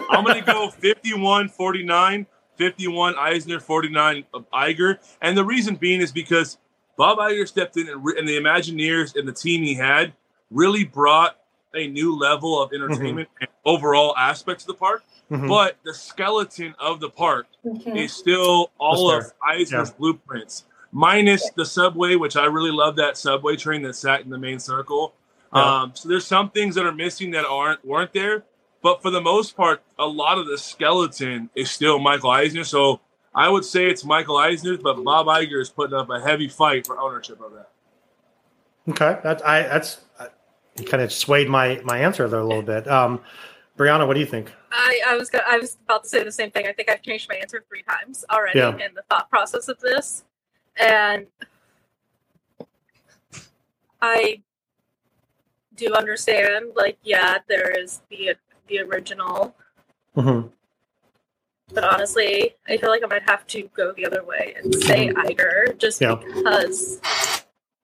[0.11, 4.99] I'm going to go 51 49, 51 Eisner, 49 of Iger.
[5.21, 6.59] And the reason being is because
[6.99, 10.13] Bob Iger stepped in and, re- and the Imagineers and the team he had
[10.51, 11.37] really brought
[11.75, 15.05] a new level of entertainment and overall aspects of the park.
[15.31, 15.49] Mhm.
[15.49, 17.97] But the skeleton of the park Mhm.
[17.97, 23.55] is still all of Eisner's blueprints, minus the subway, which I really love that subway
[23.57, 25.15] train that sat in the main circle.
[25.55, 25.81] Yeah.
[25.83, 28.45] Um, so there's some things that are missing that aren't weren't there,
[28.83, 32.65] but for the most part, a lot of the skeleton is still Michael Eisner.
[32.65, 33.01] So
[33.35, 36.87] I would say it's Michael Eisner, but Bob Iger is putting up a heavy fight
[36.87, 37.69] for ownership of that.
[38.89, 40.29] Okay, that I that's I,
[40.79, 42.89] you kind of swayed my my answer there a little bit.
[42.89, 43.21] Um,
[43.77, 44.51] Brianna, what do you think?
[44.73, 46.67] I, I was go- I was about to say the same thing.
[46.67, 48.71] I think I've changed my answer three times already Yeah.
[48.73, 50.25] in the thought process of this,
[50.77, 51.27] and
[54.01, 54.43] I
[55.75, 56.73] do understand.
[56.75, 58.35] Like, yeah, there is the
[58.69, 59.55] the original,
[60.17, 60.49] Mm-hmm.
[61.75, 65.11] But honestly, I feel like I might have to go the other way and say
[65.11, 66.17] Iger, just Yeah.
[66.17, 67.01] because.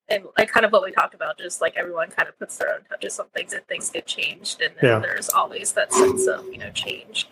[0.08, 2.74] And like kind of what we talked about, just like everyone kind of puts their
[2.74, 4.98] own touches on things and things get changed, and then Yeah.
[4.98, 7.26] there's always that sense of you know change,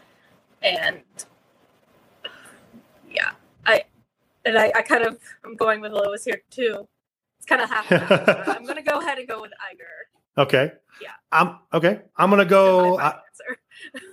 [0.63, 1.03] and
[3.11, 3.33] yeah,
[3.67, 3.85] I
[4.47, 6.89] and I, I kind of I'm going with Lewis here too.
[7.39, 7.91] It's kind of half.
[7.91, 9.85] and half, but I'm gonna go ahead and go with Iger.
[10.39, 10.73] Okay.
[11.03, 11.11] Yeah.
[11.31, 12.01] I'm okay.
[12.17, 12.99] I'm gonna go.
[12.99, 13.19] I.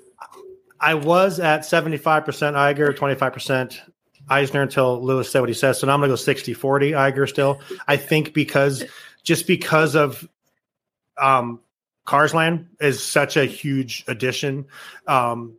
[0.79, 3.79] I was at 75% Iger, 25%
[4.29, 5.79] Eisner until Lewis said what he says.
[5.79, 7.59] So now I'm going to go 60 40 Iger still.
[7.87, 8.83] I think because
[9.23, 10.27] just because of
[11.17, 11.59] um,
[12.05, 14.65] Cars Land is such a huge addition.
[15.07, 15.57] Um,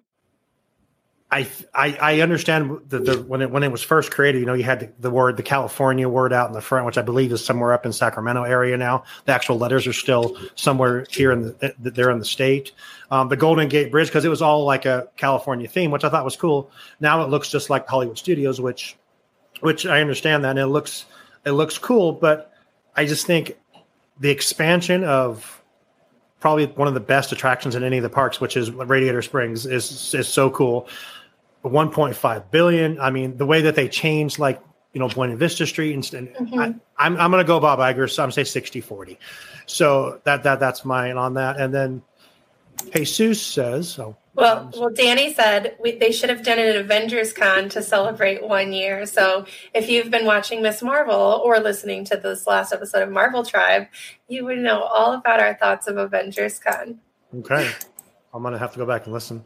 [1.33, 4.55] I, I I understand the, the when it when it was first created, you know,
[4.55, 7.31] you had the, the word the California word out in the front, which I believe
[7.31, 9.05] is somewhere up in Sacramento area now.
[9.27, 12.73] The actual letters are still somewhere here in the they're in the state.
[13.13, 16.09] Um, the Golden Gate Bridge because it was all like a California theme, which I
[16.09, 16.71] thought was cool.
[16.99, 18.97] Now it looks just like Hollywood Studios, which
[19.61, 21.07] which I understand that and it looks
[21.45, 22.53] it looks cool, but
[22.97, 23.57] I just think
[24.19, 25.63] the expansion of
[26.41, 29.67] probably one of the best attractions in any of the parks, which is Radiator Springs,
[29.67, 30.89] is is so cool.
[31.65, 33.01] 1.5 billion.
[33.01, 36.29] I mean, the way that they changed, like you know, Buena Vista Street, and, and
[36.29, 36.59] mm-hmm.
[36.59, 38.11] I, am I'm, I'm going to go Bob Iger.
[38.11, 39.19] So I'm say 60 40.
[39.67, 41.61] So that that that's mine on that.
[41.61, 42.03] And then
[42.93, 47.69] Jesus says, so well, well, Danny said we, they should have done an Avengers Con
[47.71, 49.05] to celebrate one year.
[49.05, 49.45] So,
[49.75, 50.83] if you've been watching Ms.
[50.83, 53.89] Marvel or listening to this last episode of Marvel Tribe,
[54.29, 57.01] you would know all about our thoughts of Avengers Con.
[57.35, 57.71] Okay,
[58.33, 59.45] I'm gonna have to go back and listen.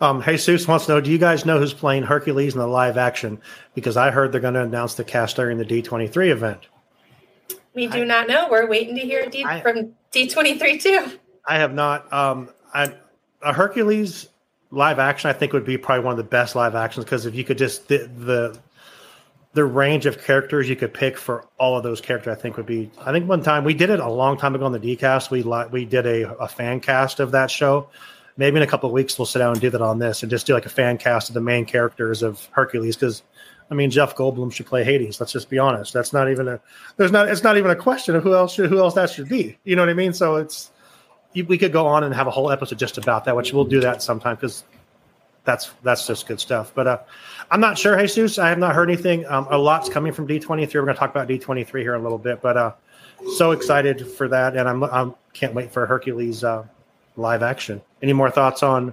[0.00, 2.98] Um, Jesus wants to know: Do you guys know who's playing Hercules in the live
[2.98, 3.40] action?
[3.74, 6.60] Because I heard they're going to announce the cast during the D23 event.
[7.74, 8.48] We do I, not know.
[8.50, 11.18] We're waiting to hear D- I, from D23 too.
[11.46, 12.12] I have not.
[12.12, 12.92] Um, I,
[13.42, 14.28] a Hercules
[14.70, 17.34] live action, I think, would be probably one of the best live actions because if
[17.34, 18.58] you could just the, the
[19.52, 22.66] the range of characters you could pick for all of those characters, I think would
[22.66, 22.90] be.
[23.00, 25.30] I think one time we did it a long time ago on the DCast.
[25.30, 27.88] We we did a, a fan cast of that show,
[28.36, 30.30] maybe in a couple of weeks we'll sit down and do that on this and
[30.30, 33.22] just do like a fan cast of the main characters of Hercules because
[33.70, 35.20] I mean Jeff Goldblum should play Hades.
[35.20, 35.92] Let's just be honest.
[35.92, 36.60] That's not even a
[36.96, 39.28] there's not it's not even a question of who else should who else that should
[39.28, 39.58] be.
[39.64, 40.12] You know what I mean?
[40.12, 40.70] So it's
[41.34, 43.80] we could go on and have a whole episode just about that, which we'll do
[43.80, 44.64] that sometime because
[45.44, 46.72] that's that's just good stuff.
[46.74, 46.98] But uh,
[47.50, 48.38] I'm not sure, Jesus.
[48.38, 49.26] I have not heard anything.
[49.26, 50.74] Um, a lot's coming from D23.
[50.74, 52.72] We're going to talk about D23 here in a little bit, but uh,
[53.36, 56.64] so excited for that, and I'm I can't wait for Hercules uh,
[57.16, 57.80] live action.
[58.02, 58.92] Any more thoughts on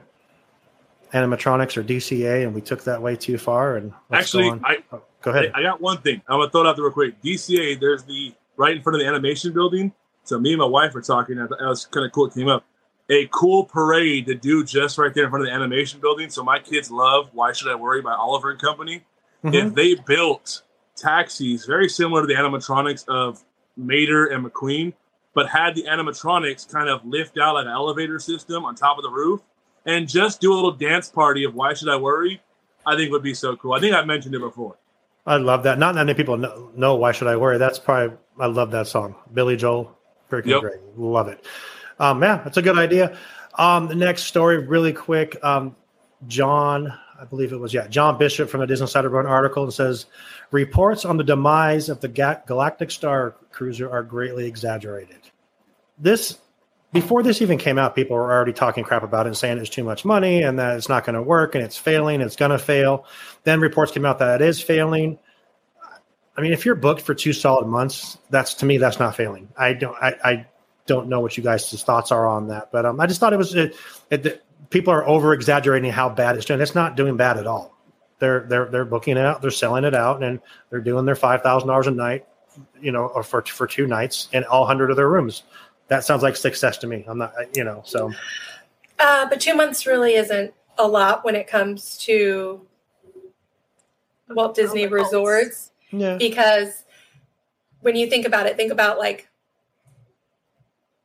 [1.13, 2.43] animatronics or DCA?
[2.43, 3.77] And we took that way too far.
[3.77, 5.51] And actually, go I oh, go ahead.
[5.53, 6.21] I, I, got one thing.
[6.27, 7.21] I'm gonna throw it out there real quick.
[7.21, 9.93] DCA, there's the right in front of the animation building.
[10.23, 11.35] So me and my wife were talking.
[11.35, 12.27] That was kind of cool.
[12.27, 12.65] It came up
[13.09, 16.29] a cool parade to do just right there in front of the animation building.
[16.29, 19.03] So my kids love Why Should I Worry by Oliver and Company.
[19.43, 19.53] Mm-hmm.
[19.53, 20.63] If they built
[20.95, 23.43] taxis very similar to the animatronics of
[23.75, 24.93] Mater and McQueen,
[25.33, 29.03] but had the animatronics kind of lift out like an elevator system on top of
[29.03, 29.41] the roof
[29.85, 32.41] and just do a little dance party of why should I worry?
[32.85, 33.73] I think would be so cool.
[33.73, 34.77] I think I mentioned it before.
[35.25, 35.79] I love that.
[35.79, 37.57] Not many people know, know why should I worry.
[37.57, 39.15] That's probably I love that song.
[39.33, 39.97] Billy Joel,
[40.29, 40.61] freaking yep.
[40.61, 40.79] great.
[40.97, 41.45] Love it.
[41.99, 43.17] Um, yeah, that's a good idea.
[43.55, 45.37] Um, the next story, really quick.
[45.43, 45.75] Um,
[46.27, 49.63] John, I believe it was yeah, John Bishop from the Disney Insider wrote an article
[49.63, 50.07] and says
[50.53, 55.19] reports on the demise of the Ga- Galactic Star Cruiser are greatly exaggerated
[55.97, 56.37] this
[56.91, 59.69] before this even came out, people were already talking crap about it and saying it's
[59.69, 62.51] too much money and that it's not going to work and it's failing, it's going
[62.51, 63.05] to fail.
[63.43, 65.17] Then reports came out that it is failing.
[66.37, 69.49] I mean, if you're booked for two solid months, that's to me that's not failing.
[69.57, 70.45] I don't I, I
[70.85, 73.37] don't know what you guys' thoughts are on that, but um, I just thought it
[73.37, 73.75] was it,
[74.11, 76.61] it, people are over exaggerating how bad it's doing.
[76.61, 77.72] It's not doing bad at all.
[78.19, 81.41] They're they're they're booking it out, they're selling it out, and they're doing their five
[81.41, 82.25] thousand dollars a night,
[82.81, 85.43] you know, or for for two nights in all hundred of their rooms
[85.87, 87.05] that sounds like success to me.
[87.07, 88.11] I'm not, you know, so.
[88.99, 92.65] Uh, but two months really isn't a lot when it comes to
[94.29, 95.71] Walt Disney resorts.
[95.91, 96.17] Yeah.
[96.17, 96.83] Because
[97.81, 99.29] when you think about it, think about like,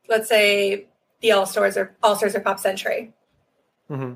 [0.07, 0.87] let's say
[1.21, 3.13] the All Stars or All Stars or Pop Century.
[3.89, 4.13] Mm-hmm.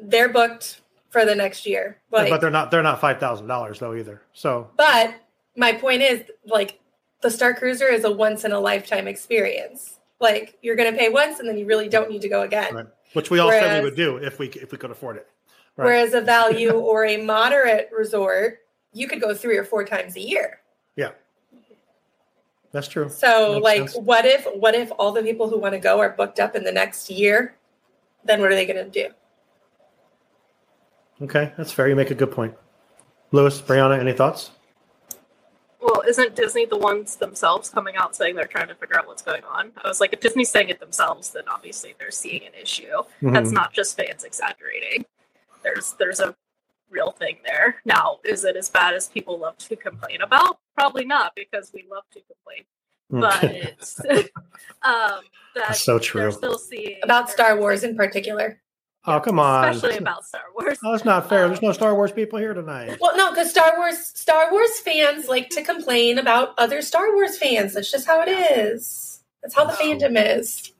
[0.00, 0.81] They're booked
[1.12, 2.70] for the next year, like, but they're not.
[2.70, 4.22] They're not five thousand dollars though either.
[4.32, 5.14] So, but
[5.56, 6.80] my point is, like,
[7.20, 9.98] the Star Cruiser is a once in a lifetime experience.
[10.20, 12.74] Like you're going to pay once, and then you really don't need to go again.
[12.74, 12.86] Right.
[13.12, 15.28] Which we all whereas, said we would do if we if we could afford it.
[15.76, 15.84] Right.
[15.84, 18.60] Whereas a value or a moderate resort,
[18.92, 20.60] you could go three or four times a year.
[20.96, 21.10] Yeah,
[22.72, 23.10] that's true.
[23.10, 23.96] So, like, sense.
[23.96, 26.64] what if what if all the people who want to go are booked up in
[26.64, 27.56] the next year?
[28.24, 29.12] Then what are they going to do?
[31.22, 31.88] Okay, that's fair.
[31.88, 32.54] You make a good point.
[33.30, 34.50] Lewis, Brianna, any thoughts?
[35.80, 39.22] Well, isn't Disney the ones themselves coming out saying they're trying to figure out what's
[39.22, 39.72] going on?
[39.82, 42.84] I was like, if Disney's saying it themselves, then obviously they're seeing an issue.
[42.84, 43.32] Mm-hmm.
[43.32, 45.04] That's not just fans exaggerating.
[45.62, 46.34] There's there's a
[46.90, 47.76] real thing there.
[47.84, 50.58] Now, is it as bad as people love to complain about?
[50.76, 52.64] Probably not, because we love to complain.
[53.12, 53.20] Mm.
[53.20, 54.00] But it's
[54.82, 55.20] um,
[55.54, 56.30] that's so true.
[56.30, 58.60] Still seeing about Star Wars in particular.
[59.04, 59.68] Oh come on!
[59.70, 60.78] Especially about Star Wars.
[60.84, 61.48] Oh, that's not fair.
[61.48, 62.98] There's no Star Wars people here tonight.
[63.00, 67.36] Well, no, because Star Wars Star Wars fans like to complain about other Star Wars
[67.36, 67.74] fans.
[67.74, 69.22] That's just how it is.
[69.42, 70.72] That's how the fandom is.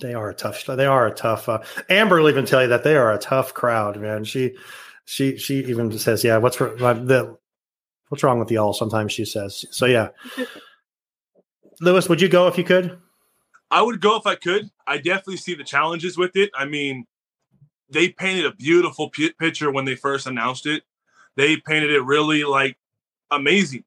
[0.00, 0.64] They are a tough.
[0.64, 1.48] They are a tough.
[1.48, 4.24] Uh, Amber will even tell you that they are a tough crowd, man.
[4.24, 4.56] She,
[5.04, 7.36] she, she even says, "Yeah, what's wr- the,
[8.08, 9.64] what's wrong with y'all?" Sometimes she says.
[9.72, 10.10] So yeah,
[11.80, 12.98] Lewis, would you go if you could?
[13.70, 14.70] I would go if I could.
[14.86, 16.50] I definitely see the challenges with it.
[16.54, 17.06] I mean,
[17.88, 20.82] they painted a beautiful pi picture when they first announced it.
[21.36, 22.76] They painted it really like
[23.30, 23.84] amazing.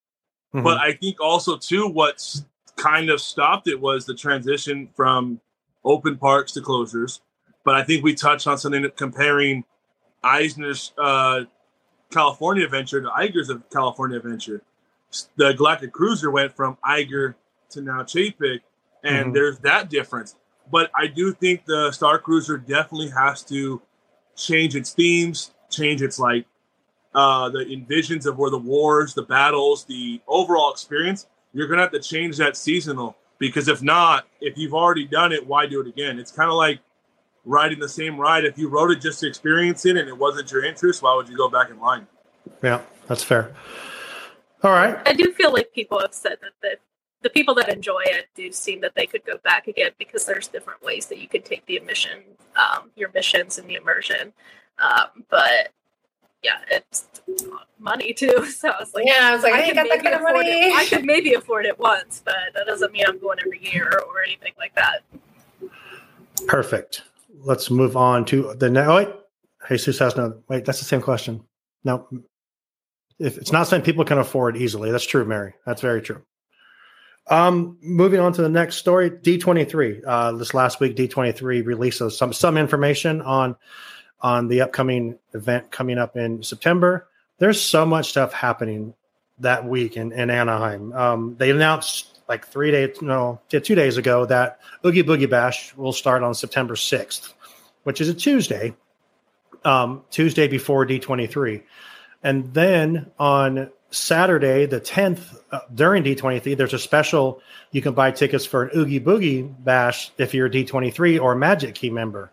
[0.54, 0.64] Mm-hmm.
[0.64, 5.40] But I think also too, what's kind of stopped it was the transition from
[5.84, 7.20] open parks to closures.
[7.64, 9.64] But I think we touched on something comparing
[10.24, 11.44] Eisner's uh,
[12.12, 14.62] California Adventure to Iger's California Adventure.
[15.36, 17.36] The Galactic Cruiser went from Iger
[17.72, 18.62] to now Chapek,
[19.04, 19.34] and Mhm.
[19.34, 20.36] there's that difference.
[20.72, 23.82] But I do think the Star Cruiser definitely has to
[24.36, 26.46] change its themes, change its like
[27.16, 31.28] uh, the envisions of where the wars, the battles, the overall experience.
[31.54, 35.46] You're gonna have to change that seasonal because if not, if you've already done it,
[35.46, 36.18] why do it again?
[36.18, 36.80] It's kind of like
[37.46, 38.46] riding the same ride.
[38.46, 41.30] If you rode it just to experience it and it wasn't your interest, why would
[41.30, 42.08] you go back in line?
[42.64, 43.54] Yeah, that's fair.
[44.64, 44.98] All right.
[45.06, 46.78] I do feel like people have said that the,
[47.24, 50.48] the people that enjoy it do seem that they could go back again because there's
[50.48, 52.20] different ways that you could take the emission,
[52.56, 54.34] um, your missions and the immersion.
[54.78, 55.70] Um, but
[56.44, 57.08] yeah, it's
[57.80, 58.46] money too.
[58.46, 60.16] So I was like, Yeah, I was like, I ain't could got that maybe kind
[60.16, 60.50] of afford money.
[60.50, 60.76] It.
[60.76, 64.22] I could maybe afford it once, but that doesn't mean I'm going every year or
[64.24, 65.04] anything like that.
[66.48, 67.04] Perfect.
[67.40, 68.90] Let's move on to the next.
[68.90, 69.10] Oh, wait,
[69.70, 70.42] Jesus has no.
[70.50, 71.44] Wait, that's the same question.
[71.84, 72.08] No,
[73.20, 75.54] if it's not something people can afford easily, that's true, Mary.
[75.66, 76.22] That's very true.
[77.28, 80.02] Um, moving on to the next story, D twenty three.
[80.06, 83.56] Uh, this last week, D twenty three released some some information on
[84.22, 87.08] on the upcoming event coming up in September.
[87.40, 88.94] There's so much stuff happening
[89.40, 90.94] that week in, in Anaheim.
[90.94, 95.92] Um, they announced like three days, no, two days ago that Oogie Boogie Bash will
[95.92, 97.34] start on September 6th,
[97.84, 98.74] which is a Tuesday,
[99.66, 101.64] um, Tuesday before D23.
[102.24, 107.42] And then on Saturday, the 10th, uh, during D23, there's a special.
[107.72, 111.76] You can buy tickets for an Oogie Boogie Bash if you're a D23 or Magic
[111.76, 112.32] Key member.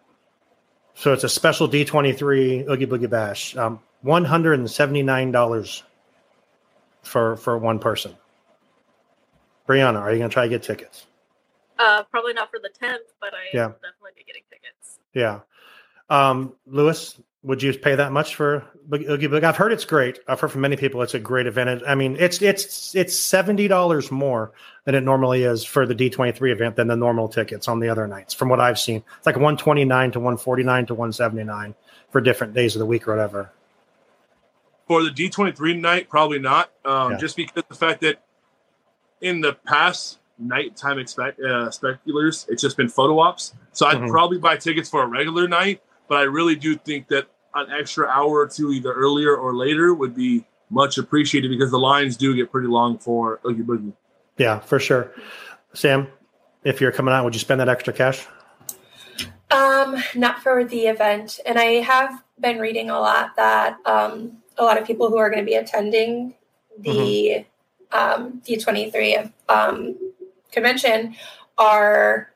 [0.94, 5.82] So it's a special D23 Oogie Boogie Bash, um, $179
[7.02, 8.14] for for one person.
[9.68, 11.06] Brianna, are you going to try to get tickets?
[11.78, 13.68] Uh, probably not for the 10th, but I Yeah.
[13.82, 14.98] definitely be getting tickets.
[15.14, 15.40] Yeah.
[16.08, 19.34] Um, Lewis, would you pay that much for Oogie?
[19.44, 20.18] I've heard it's great.
[20.28, 21.82] I've heard from many people it's a great event.
[21.86, 24.52] I mean, it's it's it's seventy dollars more
[24.84, 27.80] than it normally is for the D twenty three event than the normal tickets on
[27.80, 28.34] the other nights.
[28.34, 31.12] From what I've seen, it's like one twenty nine to one forty nine to one
[31.12, 31.74] seventy nine
[32.10, 33.50] for different days of the week or whatever.
[34.86, 36.70] For the D23 night, probably not.
[36.84, 37.18] Um, Yeah.
[37.18, 38.20] Just because the fact that
[39.20, 43.54] in the past nighttime expect, uh, speculars, it's just been photo ops.
[43.72, 44.10] So I'd Mhm.
[44.10, 48.08] probably buy tickets for a regular night, but I really do think that an extra
[48.08, 52.34] hour or two, either earlier or later, would be much appreciated because the lines do
[52.34, 53.92] get pretty long for Oogie Boogie.
[54.36, 55.12] Yeah, for sure.
[55.72, 56.08] Sam,
[56.64, 58.26] if you're coming out, would you spend that extra cash?
[59.52, 61.38] Um, not for the event.
[61.46, 65.30] And I have been reading a lot that um, a lot of people who are
[65.30, 66.34] going to be attending
[66.76, 67.44] the
[67.92, 69.96] um, D23 um,
[70.50, 71.14] convention
[71.56, 72.29] are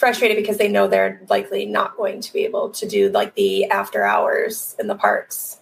[0.00, 3.66] frustrated because they know they're likely not going to be able to do like the
[3.66, 5.60] after hours in the parks.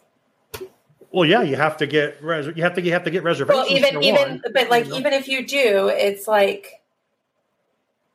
[1.11, 3.68] Well, yeah, you have to get res- you have to you have to get reservations.
[3.68, 4.42] Well, even even one.
[4.55, 4.98] but like You know?
[4.98, 6.81] even if you do, it's like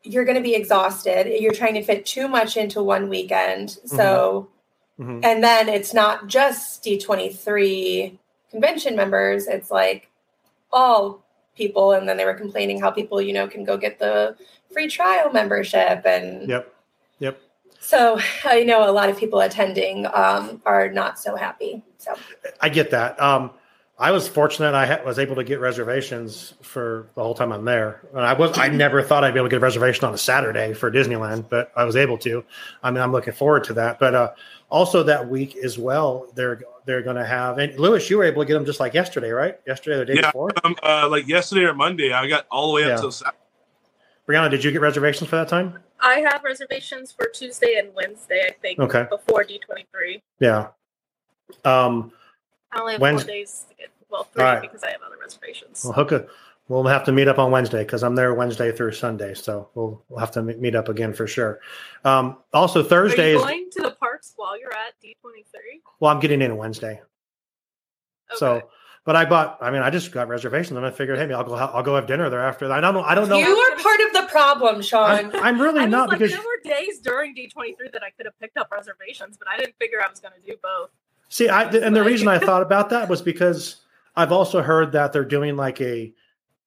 [0.04, 1.42] you're going to be exhausted.
[1.42, 3.72] You're trying to fit too much into one weekend.
[3.86, 4.50] So
[5.00, 5.26] Mhm.
[5.26, 8.18] and then it's not just D23
[8.52, 10.10] convention members, it's like
[10.72, 11.23] all
[11.56, 14.36] people and then they were complaining how people, you know, can go get the
[14.72, 16.74] free trial membership and Yep.
[17.20, 17.40] Yep.
[17.80, 21.84] so I know a lot of people attending um, are not so happy.
[21.98, 22.16] So
[22.62, 23.22] I get that.
[23.22, 23.52] Um,
[24.00, 27.64] I was fortunate; I ha- was able to get reservations for the whole time I'm
[27.64, 28.02] there.
[28.16, 30.18] And I was I never thought I'd be able to get a reservation on a
[30.18, 32.44] Saturday for Disneyland, but I was able to.
[32.82, 34.00] I mean, I'm looking forward to that.
[34.00, 34.32] But uh,
[34.74, 37.60] also that week as well, they're they're going to have.
[37.60, 39.58] And Lewis, you were able to get them just like yesterday, right?
[39.68, 40.50] Yesterday, or the day Yeah, before.
[40.66, 42.96] um, uh, like yesterday or Monday, I got all the way up Yeah.
[42.98, 43.38] till Saturday.
[44.28, 45.80] Brianna, did you get reservations for that time?
[46.02, 49.06] I have reservations for Tuesday and Wednesday, I think, Okay.
[49.10, 50.22] before D23.
[50.40, 50.70] Yeah.
[51.64, 52.12] Um,
[52.72, 54.62] I only have Wednes- four days to get, well, three All right.
[54.62, 55.84] because I have other reservations.
[55.86, 56.26] Well, hook a,
[56.74, 60.04] we'll have to meet up on Wednesday because I'm there Wednesday through Sunday, so we'll
[60.10, 61.60] we'll have to meet up again for sure.
[62.04, 65.82] Um, also Are Thursday you is going to the parks while you're at D23?
[66.00, 67.02] well, I'm getting in Wednesday,
[68.32, 68.38] Okay.
[68.38, 68.70] so
[69.06, 69.58] But I bought.
[69.62, 71.56] I mean, I just got reservations, and I figured, hey, I'll go.
[71.56, 72.70] I'll go have dinner there after.
[72.70, 72.78] That.
[72.78, 73.04] I don't know.
[73.04, 73.38] I don't know.
[73.38, 75.10] You are part of the problem, Sean.
[75.10, 78.26] I'm, I'm really I not like, because there were days during D23 that I could
[78.26, 80.90] have picked up reservations, but I didn't figure I was going to do both.
[81.28, 83.82] See, I and the reason I thought about that was because
[84.16, 86.14] I've also heard that they're doing like a.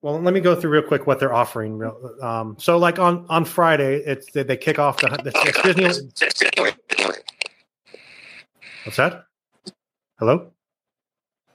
[0.02, 1.78] Well, let me go through real quick what they're offering.
[1.78, 5.62] real- Um, so, like on on Friday, it's they, they kick off the, the it's
[5.62, 6.44] Disney.
[8.84, 9.24] What's that?
[10.18, 10.52] Hello?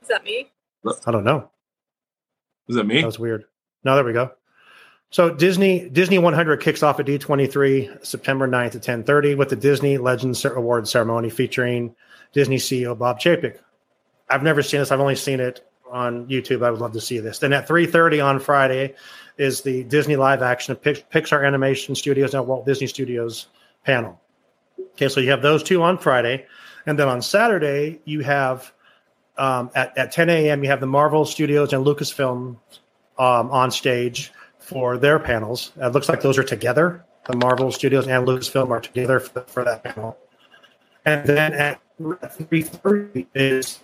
[0.02, 0.52] Is that me?
[1.06, 1.50] I don't know.
[2.68, 3.00] Is that me?
[3.00, 3.46] That was weird.
[3.84, 4.32] No, there we go.
[5.12, 9.98] So Disney Disney 100 kicks off at D23 September 9th at 10:30 with the Disney
[9.98, 11.96] Legends Award ceremony featuring
[12.34, 13.58] Disney CEO Bob Chapek.
[14.30, 14.92] I've never seen this.
[14.92, 16.66] I've only seen it on YouTube.
[16.66, 17.40] I would love to see this.
[17.40, 18.96] Then at 3:30 on Friday
[19.38, 23.48] is the Disney live action Pix- Pixar Animation Studios and Walt Disney Studios
[23.86, 24.20] panel.
[24.94, 26.46] Okay, so you have those two on Friday,
[26.86, 28.72] and then on Saturday you have
[29.38, 30.64] um, at at 10 a.m.
[30.64, 32.58] you have the Marvel Studios and Lucasfilm
[33.18, 35.72] um, on stage for their panels.
[35.78, 37.06] It looks like those are together.
[37.26, 40.18] The Marvel Studios and Lucasfilm are together for, for that panel.
[41.06, 43.80] And then at 3:30 is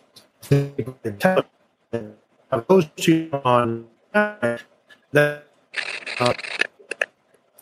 [2.68, 4.62] those two on that.
[6.20, 6.34] Uh,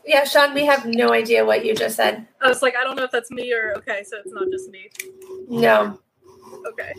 [0.06, 2.28] Yeah, Sean, we have no idea what you just said.
[2.42, 4.70] I was like, I don't know if that's me or okay, so it's not just
[4.70, 4.90] me.
[5.50, 6.00] No,
[6.68, 6.94] Okay.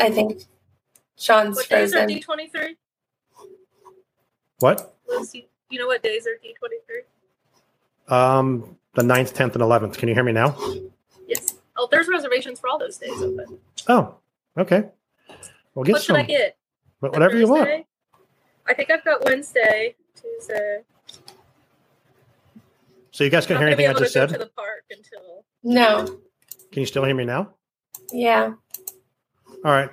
[0.00, 0.42] I think
[1.16, 2.20] Sean's What days are frozen.
[2.20, 2.76] D23?
[4.60, 4.94] what?
[5.32, 8.12] You, you know what days are D23?
[8.12, 9.96] Um, the 9th, 10th, and 11th.
[9.98, 10.56] Can you hear me now?
[11.26, 11.54] Yes.
[11.76, 13.58] Oh, there's reservations for all those days open.
[13.88, 14.14] Oh,
[14.56, 14.84] okay.
[15.74, 16.16] We'll get what some.
[16.16, 16.56] should I get?
[17.08, 17.86] Wh- Whatever you want.
[18.68, 20.80] I think I've got Wednesday, Tuesday.
[23.12, 24.32] So you guys can hear gonna be anything I just to go said?
[24.38, 26.04] to the park until No,
[26.72, 27.54] Can you still hear me now?
[28.12, 28.52] yeah.
[29.64, 29.90] All right.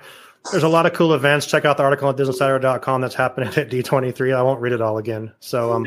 [0.50, 1.46] There's a lot of cool events.
[1.46, 4.34] Check out the article at DisneySider.com that's happening at D23.
[4.36, 5.32] I won't read it all again.
[5.40, 5.86] So, um,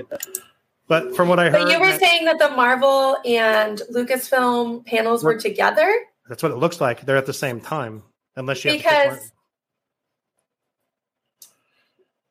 [0.88, 5.23] but from what I heard, But you were saying that the Marvel and Lucasfilm panels
[5.23, 5.93] were We're- together
[6.28, 7.05] that's what it looks like.
[7.05, 8.03] They're at the same time,
[8.36, 9.32] unless you have to because one.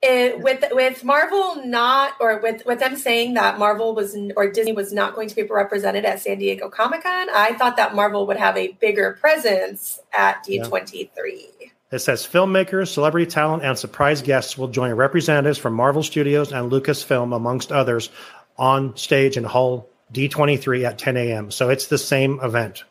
[0.07, 4.73] It, with with Marvel not or with with them saying that Marvel was or Disney
[4.73, 8.27] was not going to be represented at San Diego Comic Con, I thought that Marvel
[8.27, 11.71] would have a bigger presence at D23.
[11.93, 16.71] It says filmmakers, celebrity talent, and surprise guests will join representatives from Marvel Studios and
[16.71, 18.11] Lucasfilm, amongst others,
[18.59, 21.51] on stage in Hall D23 at 10 a.m.
[21.51, 22.85] So it's the same event,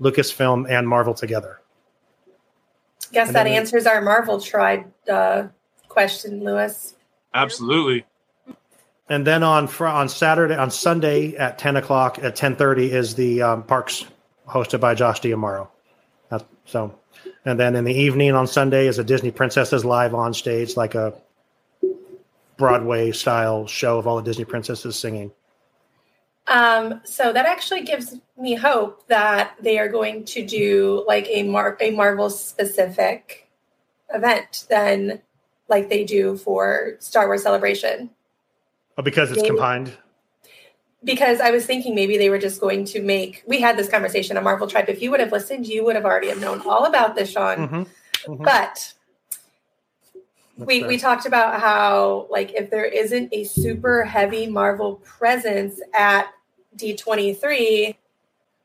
[0.00, 1.60] Lucasfilm and Marvel together.
[3.12, 5.44] Guess And that answers our Marvel tribe uh,
[5.96, 6.94] question, Lewis.
[7.32, 8.04] Absolutely.
[9.08, 13.40] And then on fr- on Saturday, on Sunday at 10 o'clock at 10:30 is the
[13.40, 14.04] um, parks
[14.46, 15.68] hosted by Josh D'Amaro.
[16.66, 16.98] So,
[17.46, 20.94] and then in the evening on Sunday is a Disney Princesses live on stage, like
[20.94, 21.14] a
[22.58, 25.30] Broadway style show of all the Disney princesses singing.
[26.46, 31.44] Um, so that actually gives me hope that they are going to do like a
[31.44, 33.48] Mar- a Marvel specific
[34.12, 35.22] event then
[35.68, 38.10] like they do for Star Wars Celebration.
[38.98, 39.54] Oh, because it's Maybe.
[39.54, 39.92] combined.
[41.04, 44.36] Because I was thinking maybe they were just going to make we had this conversation
[44.36, 44.88] on Marvel Tribe.
[44.88, 47.68] If you would have listened, you would have already have known all about this, Sean.
[47.68, 47.86] Mhm,
[48.26, 48.44] mhm.
[48.44, 48.94] But
[50.56, 56.28] we we talked about how like if there isn't a super heavy Marvel presence at
[56.76, 57.94] D23,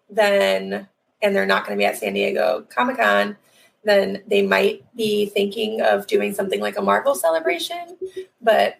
[0.09, 0.87] then
[1.21, 3.37] and they're not going to be at San Diego Comic Con,
[3.83, 7.97] then they might be thinking of doing something like a Marvel celebration.
[8.41, 8.75] But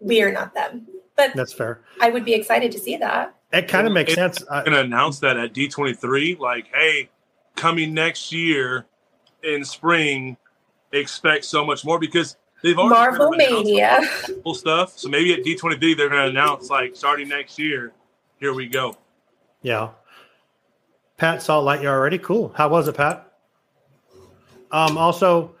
[0.00, 0.86] we are not them.
[1.16, 1.80] But That's fair.
[2.00, 3.34] I would be excited to see that.
[3.52, 4.42] It kind of makes It- sense.
[4.50, 7.08] I'm Going to announce that at D23, like, hey,
[7.56, 8.86] coming next year
[9.44, 10.36] in spring,
[10.92, 14.00] expect so much more because they've already Marvel announced Mania.
[14.42, 14.98] cool stuff.
[14.98, 17.92] So maybe at D23 they're going to announce like starting next year,
[18.40, 18.96] here we go.
[19.62, 19.90] Yeah.
[21.16, 22.18] Pat saw Lightyear already.
[22.18, 22.52] Cool.
[22.56, 23.30] How was it, Pat?
[24.70, 25.54] Um, also,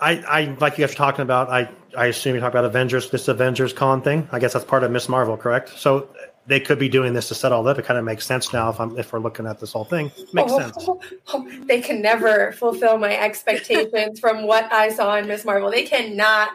[0.00, 1.50] I, I like you guys were talking about.
[1.50, 4.28] I, I assume you talk about Avengers, this Avengers Con thing.
[4.32, 5.08] I guess that's part of Ms.
[5.08, 5.70] Marvel, correct?
[5.78, 6.08] So
[6.46, 7.78] they could be doing this to set all that.
[7.78, 10.12] It kind of makes sense now if I'm if we're looking at this whole thing.
[10.32, 10.88] Makes sense.
[11.66, 15.44] they can never fulfill my expectations from what I saw in Ms.
[15.44, 15.70] Marvel.
[15.70, 16.50] They cannot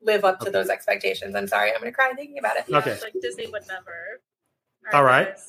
[0.00, 1.34] live up to those expectations.
[1.34, 1.72] I'm sorry.
[1.72, 2.64] I'm going to cry thinking about it.
[2.68, 2.92] yeah, Okay.
[2.92, 4.20] it's like Disney would never.
[4.92, 5.26] All right.
[5.34, 5.46] guys,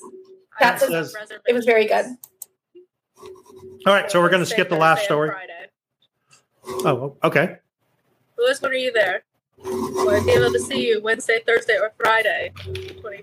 [0.59, 1.41] That's have a- reservations.
[1.47, 2.07] It was very good.
[3.85, 5.29] All right, so we're going to skip the last story.
[5.29, 5.53] Friday.
[6.65, 7.57] Oh, okay.
[8.37, 9.23] Lewis, when are you there?
[9.63, 12.53] Will I be able to see you Wednesday, Thursday, or Friday?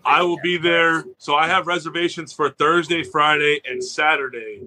[0.05, 1.05] I will be there.
[1.19, 4.63] So I have reservations for Thursday, Friday, and Saturday.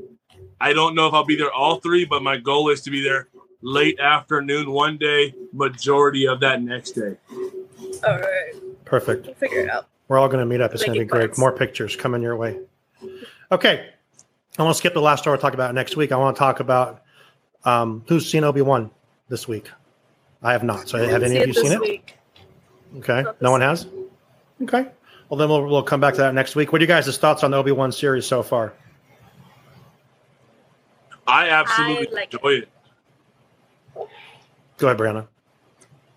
[0.59, 3.03] I don't know if I'll be there all three, but my goal is to be
[3.03, 3.29] there
[3.61, 7.17] late afternoon one day, majority of that next day.
[8.05, 8.53] All right,
[8.85, 9.25] Perfect.
[9.25, 9.87] we'll figure it out.
[10.07, 10.73] We're all going to meet up.
[10.73, 11.37] It's going to be great.
[11.37, 12.59] More pictures coming your way.
[13.51, 13.89] Okay.
[14.59, 16.11] I want to skip the last story we'll talk about next week.
[16.11, 17.01] I want to talk about
[17.63, 18.91] um, who's seen Obi Wan
[19.29, 19.69] this week.
[20.43, 20.89] I have not.
[20.89, 21.79] So have any of you this seen it?
[21.79, 22.15] week.
[22.97, 23.23] Okay.
[23.23, 23.87] Not No one has?
[24.61, 24.85] Okay.
[25.29, 26.73] Well, then we'll, we'll come back to that next week.
[26.73, 28.73] What are you guys' thoughts on the Obi Wan series so far?
[31.25, 32.69] I absolutely I like enjoy it.
[34.77, 35.27] Go ahead, Brianna.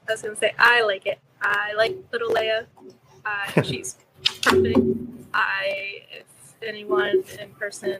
[0.08, 1.20] I was gonna say I like it.
[1.42, 2.66] I like little Leia.
[3.24, 3.98] Uh, she's
[4.42, 4.78] perfect.
[5.34, 6.24] I if
[6.64, 7.98] anyone in person,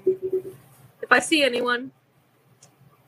[1.03, 1.91] if I see anyone,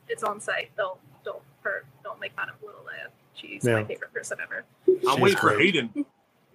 [0.07, 0.71] it's on site.
[0.77, 1.85] Don't don't hurt.
[2.03, 3.09] Don't make fun of little Leia.
[3.33, 3.73] She's Yeah.
[3.75, 4.63] my favorite person ever.
[4.87, 5.75] I'm She's waiting for great.
[5.75, 6.05] Hayden.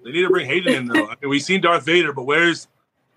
[0.05, 1.07] They need to bring Hayden in though.
[1.07, 2.69] I mean, we've seen Darth Vader, but where's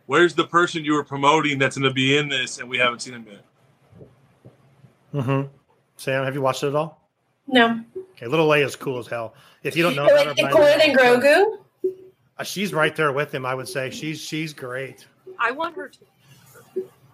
[0.05, 3.01] where's the person you were promoting that's going to be in this, and we haven't
[3.01, 3.45] seen him yet?
[5.13, 5.47] Mm-hmm.
[5.97, 7.07] Sam, have you watched it at all?
[7.47, 7.81] No.
[8.15, 9.33] Okay, Little Leia's cool as hell.
[9.63, 11.57] If you don't know about her, Wait, by cooler than Grogu?
[12.37, 13.45] Uh, she's right there with him.
[13.45, 15.05] I would say she's she's great.
[15.39, 15.99] I want her to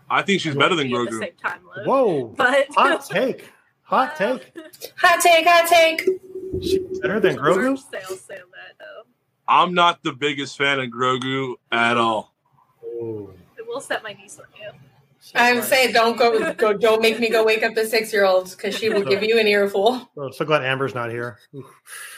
[0.09, 1.20] I think she's better than be at the Grogu.
[1.20, 1.59] same time.
[1.86, 2.26] Whoa!
[2.36, 3.49] But Hot take.
[3.84, 4.53] Hot take.
[4.97, 6.07] Hot take, hot take.
[6.61, 7.78] She's better than Grogu.
[7.78, 9.03] Sales say that though.
[9.47, 12.34] I'm not the biggest fan of Grogu at all.
[12.84, 13.34] Ooh.
[13.57, 14.72] It will set my niece on you.
[15.36, 18.55] I'm saying don't go, go don't make me go wake up the six year olds
[18.55, 20.09] because she will give you an earful.
[20.15, 21.38] Well, so glad Amber's not here.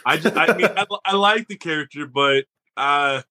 [0.05, 2.45] I just, I mean, I, I like the character, but
[2.77, 3.21] uh,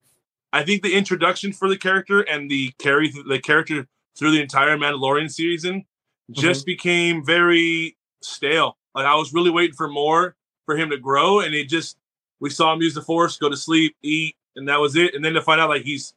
[0.52, 3.86] I think the introduction for the character and the carry the character
[4.18, 5.84] through the entire Mandalorian season
[6.32, 8.76] just became very stale.
[8.94, 10.36] Like I was really waiting for more
[10.66, 11.96] for him to grow, and it just
[12.40, 15.14] we saw him use the Force, go to sleep, eat, and that was it.
[15.14, 16.14] And then to find out like he's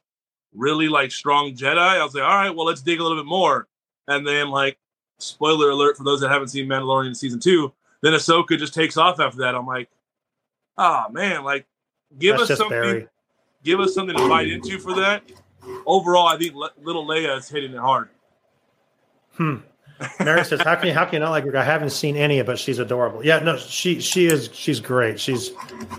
[0.52, 3.28] really like strong Jedi, I was like, all right, well let's dig a little bit
[3.28, 3.68] more.
[4.08, 4.78] And then like
[5.18, 7.72] spoiler alert for those that haven't seen Mandalorian season two,
[8.02, 9.54] then Ahsoka just takes off after that.
[9.54, 9.88] I'm like,
[10.76, 11.66] ah man, like
[12.18, 13.08] give That's us just something, Barry.
[13.64, 15.22] Give us something to bite into for that.
[15.86, 18.08] Overall, I think little Leia is hitting it hard.
[19.36, 19.56] Hmm.
[20.20, 21.56] Mary says, "How can you how can you not like her?
[21.56, 23.24] I haven't seen any, but she's adorable.
[23.24, 25.18] Yeah, no, she she is she's great.
[25.20, 25.52] She's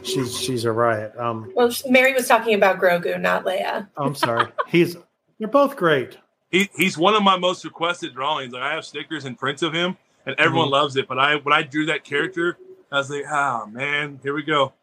[0.04, 1.18] she's she's a riot.
[1.18, 3.88] Um, Well, Mary was talking about Grogu, not Leia.
[3.98, 4.48] I'm sorry.
[4.68, 4.98] He's
[5.40, 6.18] they're both great.
[6.52, 8.54] He he's one of my most requested drawings.
[8.54, 10.72] Like I have stickers and prints of him, and everyone Mhm.
[10.72, 11.08] loves it.
[11.08, 12.58] But I when I drew that character,
[12.92, 14.74] I was like, oh man, here we go.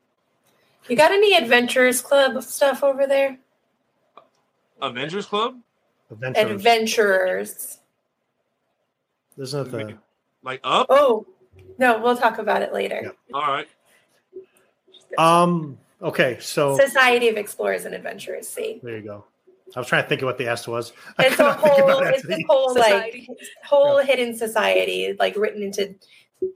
[0.89, 3.39] You got any Adventurers Club stuff over there?
[4.81, 5.61] Avengers Club,
[6.11, 6.51] Adventures.
[6.51, 7.79] Adventurers.
[9.39, 9.99] Isn't it the
[10.43, 10.87] like up.
[10.91, 11.27] Oh,
[11.79, 13.13] no, we'll talk about it later.
[13.33, 13.69] All right,
[15.19, 15.79] um?
[16.03, 18.49] Okay, so Society of Explorers and Adventurers.
[18.49, 19.25] See, there you go.
[19.75, 20.93] I was trying to think of what the S was.
[21.17, 23.27] I it's a couldn't think whole, about it's a whole Society.
[23.29, 25.95] like whole hidden society, like written into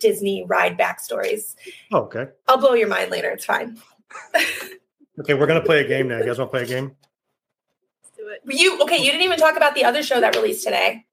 [0.01, 1.55] Disney ride backstories.
[1.93, 2.27] Oh, okay.
[2.49, 3.31] I'll blow your mind later.
[3.31, 3.79] It's fine.
[5.19, 6.19] Okay, we're gonna play a game now.
[6.19, 6.95] You guys want to play a game?
[8.03, 8.43] Let's do it.
[8.45, 8.99] You okay?
[8.99, 11.07] You didn't even talk about the other show that released today.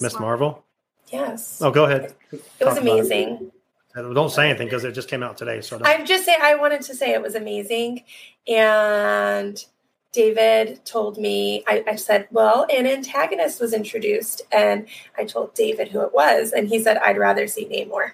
[0.00, 0.20] Ms.
[0.20, 0.64] Marvel.
[1.08, 2.14] Yes, Oh, go ahead.
[2.30, 3.50] it was Talk about amazing.
[3.94, 5.60] Don't say anything because it just came out today.
[5.60, 5.80] So.
[5.82, 8.04] I'm just saying, I wanted to say it was amazing.
[8.46, 9.64] And
[10.12, 14.42] David told me, I, I said, well, an antagonist was introduced.
[14.52, 14.86] And
[15.16, 16.52] I told David who it was.
[16.52, 18.12] And he said, I'd rather see Namor.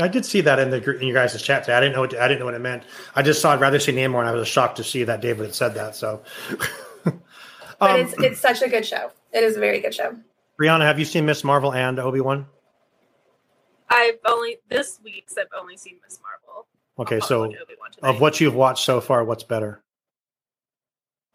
[0.00, 1.64] I did see that in the in your guys' chat.
[1.64, 1.76] Today.
[1.76, 2.00] I didn't know.
[2.00, 2.84] What, I didn't know what it meant.
[3.14, 3.52] I just saw.
[3.52, 5.94] I'd rather see Namor, and I was shocked to see that David had said that.
[5.96, 6.22] So,
[7.04, 9.10] But um, it's, it's such a good show.
[9.32, 10.16] It is a very good show.
[10.60, 11.42] Brianna, have you seen Ms.
[11.44, 12.46] Marvel and Obi Wan?
[13.90, 15.36] I've only this week's.
[15.36, 16.20] I've only seen Ms.
[16.22, 16.66] Marvel.
[16.98, 18.08] Okay, I'll so watch Obi-Wan tonight.
[18.14, 19.82] of what you've watched so far, what's better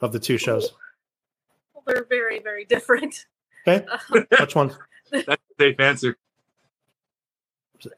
[0.02, 0.72] of the two shows?
[1.74, 3.26] Well, they're very very different.
[3.68, 4.74] Okay, Um, which one
[5.12, 6.16] that's a safe answer.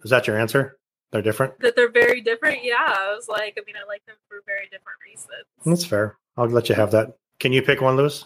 [0.03, 0.77] Is that your answer?
[1.11, 1.59] They're different.
[1.61, 2.63] that they're very different.
[2.63, 5.45] Yeah, I was like, I mean, I like them for very different reasons.
[5.65, 6.17] That's fair.
[6.37, 7.17] I'll let you have that.
[7.39, 8.25] Can you pick one, Lewis?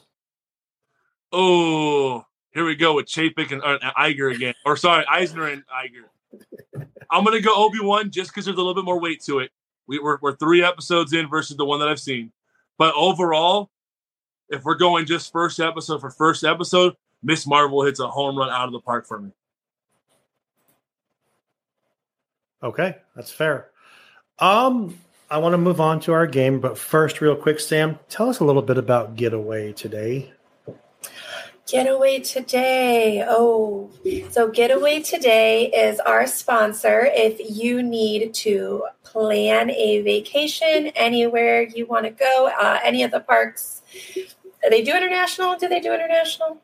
[1.32, 4.54] Oh, here we go with Chapek and uh, Iger again.
[4.66, 6.86] Or sorry, Eisner and Iger.
[7.10, 9.52] I'm gonna go Obi Wan just because there's a little bit more weight to it.
[9.88, 12.32] We, we're we're three episodes in versus the one that I've seen.
[12.78, 13.70] But overall,
[14.50, 17.48] if we're going just first episode for first episode, Ms.
[17.48, 19.32] Marvel hits a home run out of the park for me.
[22.64, 23.70] Okay, that's fair.
[24.40, 24.98] Um,
[25.30, 28.40] I want to move on to our game, but first, real quick, Sam, tell us
[28.40, 30.32] a little bit about Getaway today.
[31.66, 33.26] Getaway Today.
[33.28, 33.90] Oh,
[34.30, 37.10] so Getaway Today is our sponsor.
[37.12, 43.12] If you need to plan a vacation anywhere you want to go, uh, any of
[43.12, 43.82] the parks,
[44.70, 45.58] they do international.
[45.58, 46.62] Do they do international?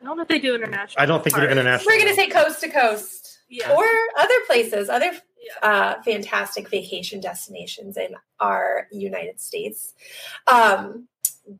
[0.00, 1.02] I don't know if they do international.
[1.02, 1.90] I don't think they're international.
[1.90, 3.17] We're going to say coast to coast
[3.48, 3.72] Yeah.
[3.72, 3.86] or
[4.18, 5.12] other places, other
[5.62, 9.94] uh, fantastic vacation destinations in our United States.
[10.46, 11.08] Um,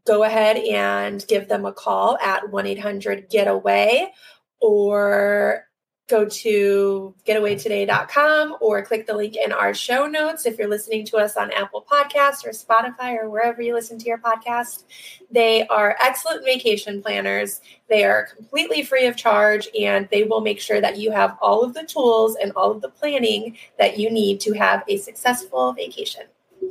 [0.07, 4.12] go ahead and give them a call at 1 800 Getaway
[4.61, 5.67] or
[6.09, 11.18] go to getawaytoday.com or click the link in our show notes if you're listening to
[11.18, 14.84] us on Apple Podcasts or Spotify or wherever you listen to your podcast.
[15.30, 17.61] They are excellent vacation planners.
[17.88, 21.62] They are completely free of charge and they will make sure that you have all
[21.62, 25.72] of the tools and all of the planning that you need to have a successful
[25.74, 26.22] vacation.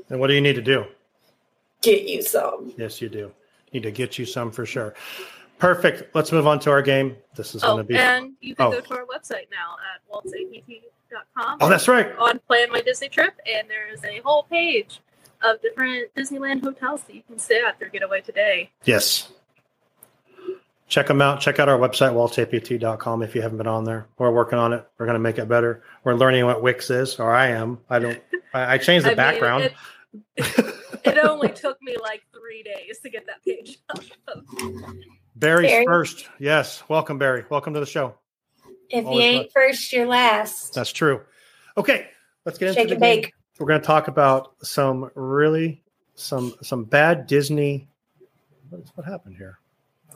[0.09, 0.85] And what do you need to do?
[1.81, 2.73] Get you some.
[2.75, 3.31] Yes, you do.
[3.71, 4.95] Need to get you some for sure.
[5.59, 6.13] Perfect.
[6.15, 7.15] Let's move on to our game.
[7.35, 7.97] This is Oh, going to be.
[7.97, 8.71] and you can Oh.
[8.71, 11.57] go to our website now at waltsapt.com.
[11.61, 12.15] Oh, that's right.
[12.17, 14.99] On Plan My Disney Trip, and there's a whole page
[15.43, 18.71] of different Disneyland hotels that you can stay at their getaway today.
[18.85, 19.31] Yes.
[20.87, 21.41] Check them out.
[21.41, 24.07] Check out our website, waltsapt.com, if you haven't been on there.
[24.17, 24.87] We're working on it.
[24.97, 25.83] We're going to make it better.
[26.03, 27.79] We're learning what Wix is, or I am.
[27.89, 28.21] I don't.
[28.53, 29.63] I, I changed the I mean, background.
[29.65, 29.73] it,
[31.03, 33.99] it only took me like three days to get that page up.
[35.37, 35.85] Barry's Barry.
[35.85, 36.27] first.
[36.39, 36.83] Yes.
[36.89, 37.45] Welcome, Barry.
[37.49, 38.15] Welcome to the show.
[38.89, 40.73] If you Always ain't first, you're last.
[40.73, 41.21] That's true.
[41.77, 42.07] Okay,
[42.45, 43.21] let's get into Shake the and game.
[43.21, 43.33] bake.
[43.59, 45.83] We're going to talk about some really
[46.15, 47.87] some some bad Disney.
[48.69, 49.59] What, is, what happened here?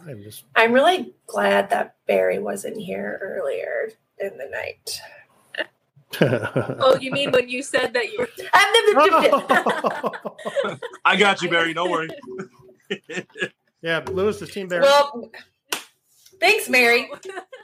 [0.08, 5.00] I'm just I'm really glad that Barry wasn't here earlier in the night.
[6.20, 8.30] Oh, you mean when you said that you were.
[11.06, 11.74] I got you, Barry.
[11.74, 12.10] Don't worry.
[13.82, 14.84] Yeah, Lewis is Team Barry.
[14.84, 15.32] Well,
[16.40, 17.10] thanks, Mary.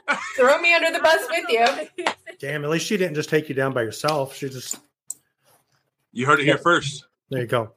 [0.36, 1.44] Throw me under the bus with
[1.98, 2.06] you.
[2.38, 4.34] Damn, at least she didn't just take you down by yourself.
[4.34, 4.78] She just
[6.12, 7.04] You heard it here first.
[7.30, 7.72] there you go.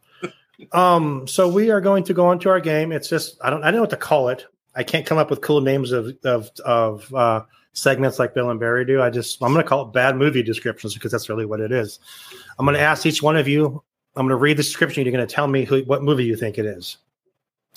[0.71, 2.91] Um, so we are going to go on to our game.
[2.91, 4.45] It's just I don't I don't know what to call it.
[4.75, 8.59] I can't come up with cool names of of of uh, segments like Bill and
[8.59, 9.01] Barry do.
[9.01, 11.71] I just I'm going to call it bad movie descriptions because that's really what it
[11.71, 11.99] is.
[12.59, 13.83] I'm going to ask each one of you.
[14.15, 15.03] I'm going to read the description.
[15.03, 16.97] You're going to tell me who what movie you think it is.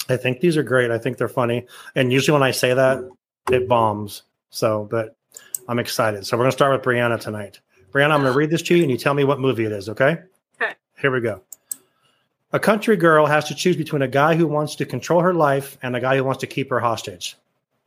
[0.08, 0.90] I think these are great.
[0.90, 1.66] I think they're funny.
[1.94, 3.02] And usually when I say that,
[3.50, 4.22] it bombs.
[4.50, 5.16] So, but
[5.68, 6.26] I'm excited.
[6.26, 7.60] So we're going to start with Brianna tonight.
[7.92, 9.72] Brianna, I'm going to read this to you and you tell me what movie it
[9.72, 10.18] is, okay?
[10.60, 10.74] Okay.
[11.00, 11.42] Here we go.
[12.52, 15.76] A country girl has to choose between a guy who wants to control her life
[15.82, 17.36] and a guy who wants to keep her hostage.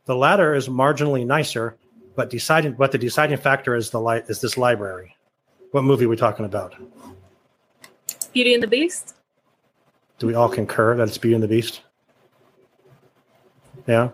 [0.04, 1.76] The latter is marginally nicer,
[2.16, 5.16] but deciding but the deciding factor is the light is this library.
[5.70, 6.74] What movie are we talking about?
[8.32, 9.16] Beauty and the Beast?
[10.18, 11.82] Do we all concur that it's Beauty and the Beast?
[13.88, 14.10] Yeah.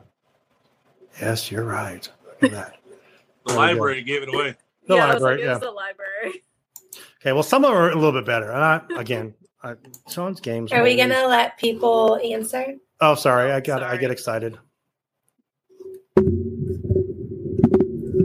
[1.20, 2.08] Yes, you're right.
[2.40, 2.76] Look at that.
[3.44, 4.54] The There library gave it away.
[4.86, 5.52] The yeah, library, like, it yeah.
[5.52, 6.44] was the library.
[7.20, 8.50] Okay, well, some of them are a little bit better.
[8.52, 9.74] And I, again, I,
[10.08, 10.72] Sean's games.
[10.72, 12.76] Are we gonna let people answer?
[13.00, 13.50] Oh, sorry.
[13.50, 13.82] I got.
[13.82, 14.58] I get excited.
[16.18, 16.22] I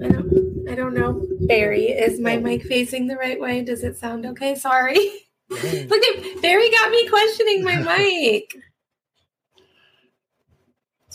[0.08, 0.68] don't.
[0.70, 1.26] I don't know.
[1.42, 2.42] Barry, is my oh.
[2.42, 3.64] mic facing the right way?
[3.64, 4.54] Does it sound okay?
[4.54, 4.98] Sorry.
[5.50, 8.56] Look at Barry got me questioning my mic.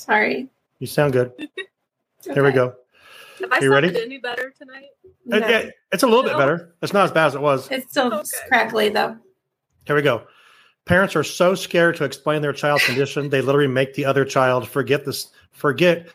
[0.05, 0.49] Sorry.
[0.81, 1.33] You sound good.
[2.25, 2.75] Here we go.
[3.41, 3.89] Have I You ready?
[3.89, 4.89] sounded any better tonight?
[5.05, 5.37] Uh, no.
[5.39, 6.75] It- it- it's a little bit better.
[6.83, 7.71] It's not as bad as it was.
[7.71, 8.29] It's still Okay.
[8.49, 9.17] crackly though.
[9.87, 10.27] Here we go.
[10.85, 14.69] Parents are so scared to explain their child's condition, they literally make the other child
[14.69, 16.09] forget this, forget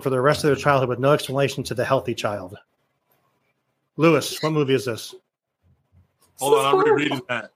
[0.00, 2.58] for the rest of their childhood with no explanation to the healthy child.
[3.96, 5.14] Lewis, what movie is this?
[6.38, 7.52] Hold on, I'm rereading that.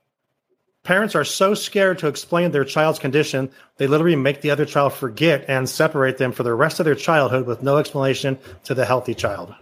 [0.85, 4.93] Parents are so scared to explain their child's condition, they literally make the other child
[4.93, 8.85] forget and separate them for the rest of their childhood with no explanation to the
[8.85, 9.55] healthy child.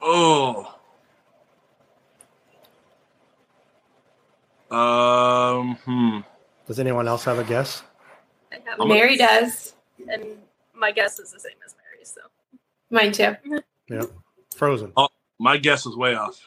[0.00, 0.72] Oh.
[4.70, 5.76] Um.
[5.84, 6.20] Hmm.
[6.66, 7.82] Does anyone else have a guess?
[8.50, 9.74] I have I'm Mary does.
[10.08, 10.24] and
[10.74, 12.12] my guess is the same as Mary's.
[12.14, 12.20] So
[12.90, 13.60] Mine too.
[13.88, 14.02] Yeah.
[14.56, 14.92] Frozen.
[15.38, 16.40] My guess is way off.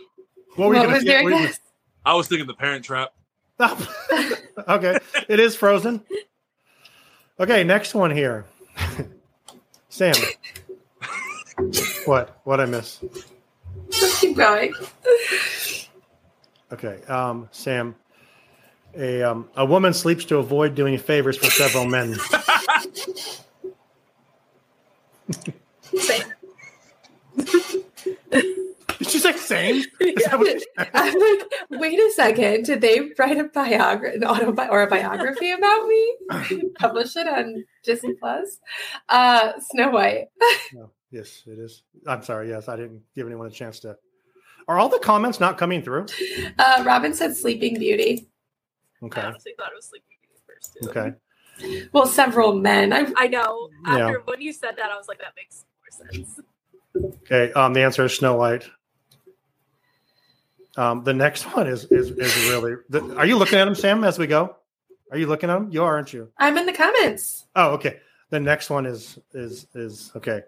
[0.56, 1.12] What were you gonna was say?
[1.12, 1.60] your What were you- guess?
[2.06, 3.14] I was thinking the Parent Trap.
[4.68, 4.98] okay,
[5.28, 6.02] it is frozen.
[7.40, 8.46] Okay, next one here.
[9.90, 10.16] Sam.
[12.06, 12.40] what?
[12.44, 13.04] What I miss?
[14.02, 14.74] Let's keep going.
[16.72, 17.96] Okay, um, Sam.
[18.96, 22.16] A um, a woman sleeps to avoid doing favors for several men.
[25.96, 26.24] same.
[28.98, 29.76] Did she say same?
[30.00, 30.90] Is that what she said?
[30.94, 32.64] I'm like, wait a second.
[32.66, 36.16] Did they write a biography, an autobi- or a biography about me?
[36.80, 38.60] Publish it on Disney Plus.
[39.10, 40.28] Uh, Snow White.
[40.74, 40.92] No.
[41.12, 41.82] Yes, it is.
[42.06, 42.50] I'm sorry.
[42.50, 43.98] Yes, I didn't give anyone a chance to.
[44.68, 46.06] Are all the comments not coming through?
[46.60, 48.30] Uh, Robin said Sleeping Beauty.
[49.02, 49.22] I Okay.
[49.22, 50.78] honestly thought it was Sleeping Beauty first.
[50.84, 50.90] Too.
[50.92, 51.88] Okay.
[51.94, 52.94] Well, several men.
[52.94, 53.70] I, I know.
[53.88, 54.06] Yeah.
[54.06, 56.42] After when you said that, I was like, that makes more sense.
[57.24, 58.70] Okay, um, the answer is Snow White.
[60.80, 62.76] Um, the next one is is is really.
[62.90, 64.56] The, are you looking at them, Sam, as we go?
[65.12, 65.68] Are you looking at them?
[65.72, 66.32] You are, aren't you?
[66.38, 67.46] I'm in the comments.
[67.54, 68.00] Oh, okay.
[68.30, 70.44] The next one is is is okay.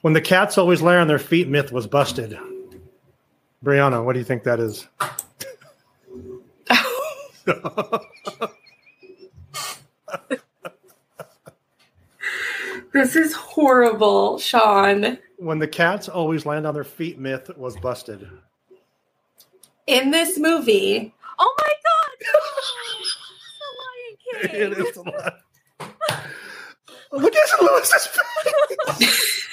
[0.00, 2.38] When the cats always lay on their feet, myth was busted.
[3.62, 4.88] Brianna, what do you think that is?
[12.90, 15.18] This is horrible, Sean.
[15.36, 18.26] when the cats always land on their feet, myth was busted.
[19.88, 22.10] In this movie, Oh my god!
[24.42, 24.72] the Lion King.
[24.72, 25.34] It is a lot.
[27.12, 28.06] Look at Lewis's
[28.98, 29.48] face.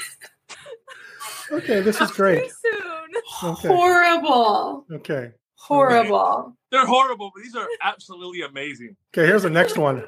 [1.54, 2.44] okay, this is great.
[2.44, 3.52] Too soon.
[3.52, 3.68] Okay.
[3.70, 5.32] horrible, Okay.
[5.56, 6.58] horrible.
[6.70, 8.98] They're horrible, but these are absolutely amazing.
[9.14, 10.00] Okay, here's the next one.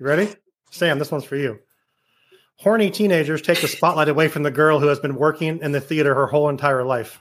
[0.00, 0.34] You ready?
[0.72, 1.60] Sam, this one's for you.
[2.56, 5.80] Horny teenagers take the spotlight away from the girl who has been working in the
[5.80, 7.20] theater her whole entire life.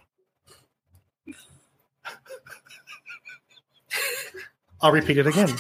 [4.82, 5.56] I'll repeat it again.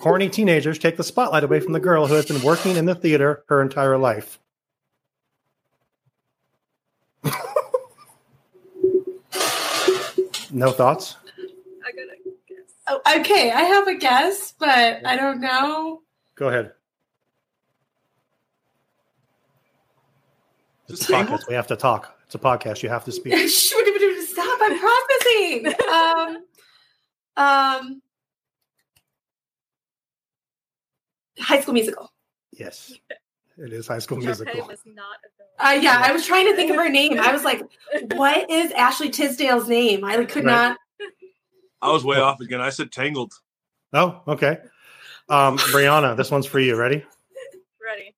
[0.00, 2.94] Horny teenagers take the spotlight away from the girl who has been working in the
[2.94, 4.38] theater her entire life.
[10.52, 11.16] no thoughts?
[11.86, 12.16] I gotta
[12.48, 12.72] guess.
[12.88, 16.02] Oh, okay, I have a guess, but I don't know.
[16.34, 16.72] Go ahead.
[20.88, 21.46] It's a podcast.
[21.48, 22.18] We have to talk.
[22.26, 22.82] It's a podcast.
[22.82, 23.34] You have to speak.
[23.48, 24.58] Stop!
[24.62, 25.74] I'm processing.
[25.90, 26.44] Um,
[27.36, 28.02] um,
[31.40, 32.12] High School Musical.
[32.52, 32.92] Yes.
[33.58, 34.66] It is High School Sharpay Musical.
[34.66, 35.16] was not.
[35.58, 37.18] Uh, yeah, I was trying to think of her name.
[37.20, 37.62] I was like,
[38.14, 40.04] what is Ashley Tisdale's name?
[40.04, 40.52] I could Right.
[40.52, 40.78] not.
[41.82, 42.60] I was way off again.
[42.60, 43.32] I said tangled.
[43.92, 44.58] Oh, okay.
[45.28, 46.76] Um, Brianna, this one's for you.
[46.76, 47.04] Ready?
[47.84, 48.14] Ready.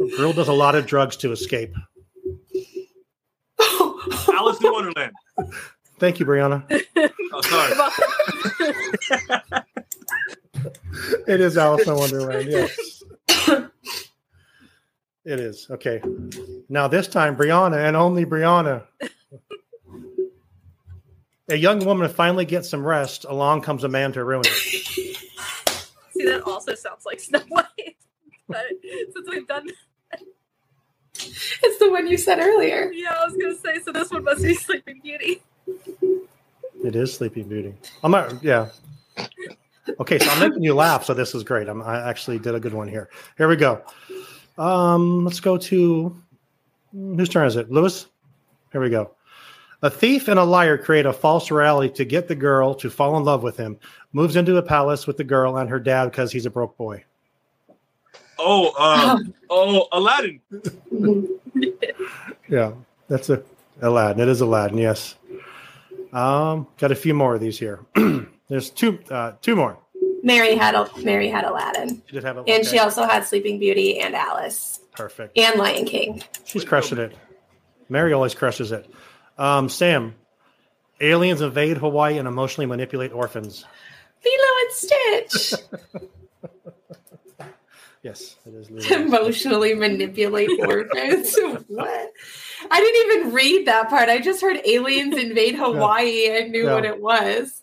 [0.00, 1.72] A girl does a lot of drugs to escape.
[4.32, 5.12] Alice in Wonderland.
[5.98, 6.64] Thank you, Brianna.
[7.36, 7.74] Oh, sorry.
[11.26, 12.48] It is Alice in Wonderland.
[12.48, 13.02] Yes.
[15.26, 15.66] It is.
[15.70, 16.02] Okay.
[16.68, 18.84] Now, this time, Brianna and only Brianna.
[21.50, 23.24] A young woman finally gets some rest.
[23.28, 24.52] Along comes a man to ruin it.
[26.12, 27.96] See, that also sounds like Snow White.
[28.48, 29.66] but since we've done,
[31.16, 32.90] It's the one you said earlier.
[32.92, 35.42] yeah, I was gonna say, so this one must be Sleeping Beauty.
[36.84, 37.74] It is Sleeping Beauty.
[38.02, 38.68] I'm not, yeah.
[40.00, 41.68] Okay, so I'm making you laugh, so this is great.
[41.68, 43.08] I'm, I actually did a good one here.
[43.36, 43.82] Here we go.
[44.58, 46.16] Um, let's go to
[46.92, 47.70] whose turn is it?
[47.70, 48.06] Lewis?
[48.72, 49.12] Here we go.
[49.82, 53.16] A thief and a liar create a false reality to get the girl to fall
[53.16, 53.78] in love with him.
[54.12, 57.04] Moves into a palace with the girl and her dad because he's a broke boy.
[58.38, 60.40] Oh, um, oh, Aladdin.
[62.48, 62.72] Yeah,
[63.08, 63.42] that's a
[63.80, 64.20] Aladdin.
[64.22, 64.78] It is Aladdin.
[64.78, 65.16] Yes.
[66.12, 67.80] Um, got a few more of these here.
[68.48, 69.78] There's two, uh, two more.
[70.24, 73.58] Mary had a Mary had Aladdin, She did have a, and she also had Sleeping
[73.60, 75.38] Beauty and Alice perfect.
[75.38, 76.22] and Lion King.
[76.44, 77.14] She's crushing it.
[77.88, 78.90] Mary always crushes it.
[79.38, 80.14] Um, Sam,
[81.00, 83.64] aliens invade Hawaii and emotionally manipulate orphans.
[84.24, 85.54] Lilo and Stitch
[88.02, 88.90] Yes, it is.
[88.90, 91.34] Emotionally manipulate orphans.
[91.68, 92.12] what?
[92.70, 94.10] I didn't even read that part.
[94.10, 96.74] I just heard aliens invade Hawaii and knew Yeah.
[96.74, 97.62] what it was.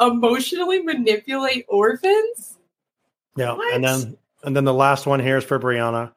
[0.00, 2.58] Emotionally manipulate orphans?
[3.36, 3.74] Yeah, What?
[3.74, 6.12] and then and then the last one here is for Brianna.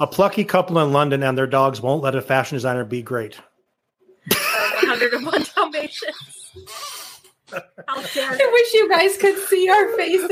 [0.00, 3.38] A plucky couple in London and their dogs won't let a fashion designer be great.
[4.30, 4.34] Uh,
[4.82, 7.22] 101 Dalmatians.
[7.88, 10.30] I wish you guys could see our faces.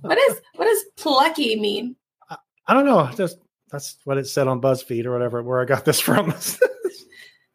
[0.00, 1.96] what is what does plucky mean?
[2.66, 3.10] I don't know.
[3.14, 3.38] Just
[3.70, 6.32] that's what it said on BuzzFeed or whatever where I got this from.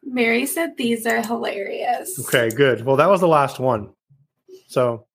[0.02, 2.18] Mary said these are hilarious.
[2.26, 2.84] okay, good.
[2.84, 3.90] Well, that was the last one.
[4.68, 5.06] So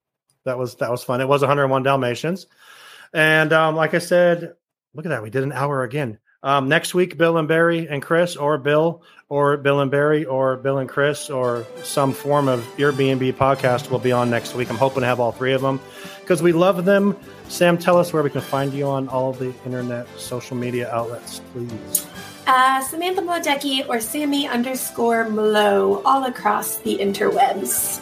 [0.45, 1.21] that was that was fun.
[1.21, 2.47] It was 101 Dalmatians,
[3.13, 4.53] and um, like I said,
[4.93, 5.23] look at that.
[5.23, 6.19] We did an hour again.
[6.43, 10.57] Um, next week, Bill and Barry and Chris, or Bill, or Bill and Barry, or
[10.57, 14.69] Bill and Chris, or some form of Airbnb podcast will be on next week.
[14.69, 15.81] I'm hoping to have all three of them
[16.21, 17.17] because we love them.
[17.47, 21.39] Sam, tell us where we can find you on all the internet social media outlets,
[21.51, 22.05] please.
[22.47, 28.01] Uh, Samantha Mlodecki or Sammy underscore Mlo all across the interwebs.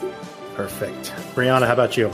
[0.56, 1.14] Perfect.
[1.34, 2.12] Brianna, how about you?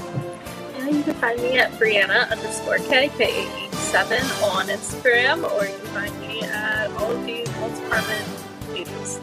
[0.77, 5.87] Yeah, you can find me at Brianna underscore K, K87 on Instagram, or you can
[5.87, 8.27] find me at all of the health department
[8.73, 9.19] pages.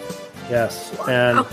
[0.50, 0.92] Yes.
[1.08, 1.46] And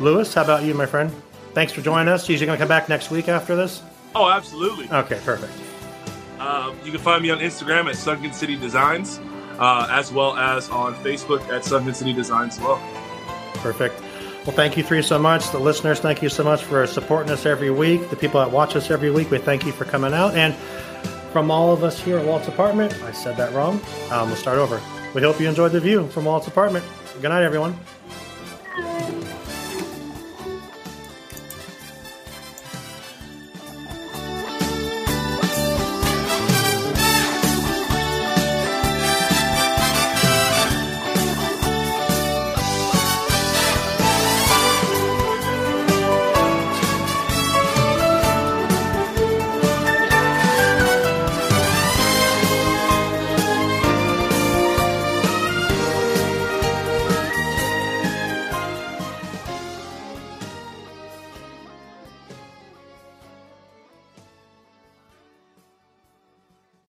[0.00, 1.10] Lewis, how about you, my friend?
[1.54, 2.28] Thanks for joining us.
[2.28, 3.82] You usually going to come back next week after this.
[4.14, 4.88] Oh, absolutely.
[4.90, 5.52] Okay, perfect.
[6.38, 9.18] Uh, you can find me on Instagram at Sunken City Designs,
[9.60, 12.82] uh, as well as on Facebook at Sunken City Designs as well.
[13.54, 14.00] Perfect.
[14.46, 15.50] Well, thank you three so much.
[15.50, 18.08] The listeners, thank you so much for supporting us every week.
[18.08, 20.34] The people that watch us every week, we thank you for coming out.
[20.34, 20.54] And
[21.30, 23.80] from all of us here at Walt's Apartment, I said that wrong.
[24.10, 24.80] Um, we'll start over.
[25.14, 26.84] We hope you enjoyed the view from Walt's Apartment.
[27.20, 27.78] Good night, everyone.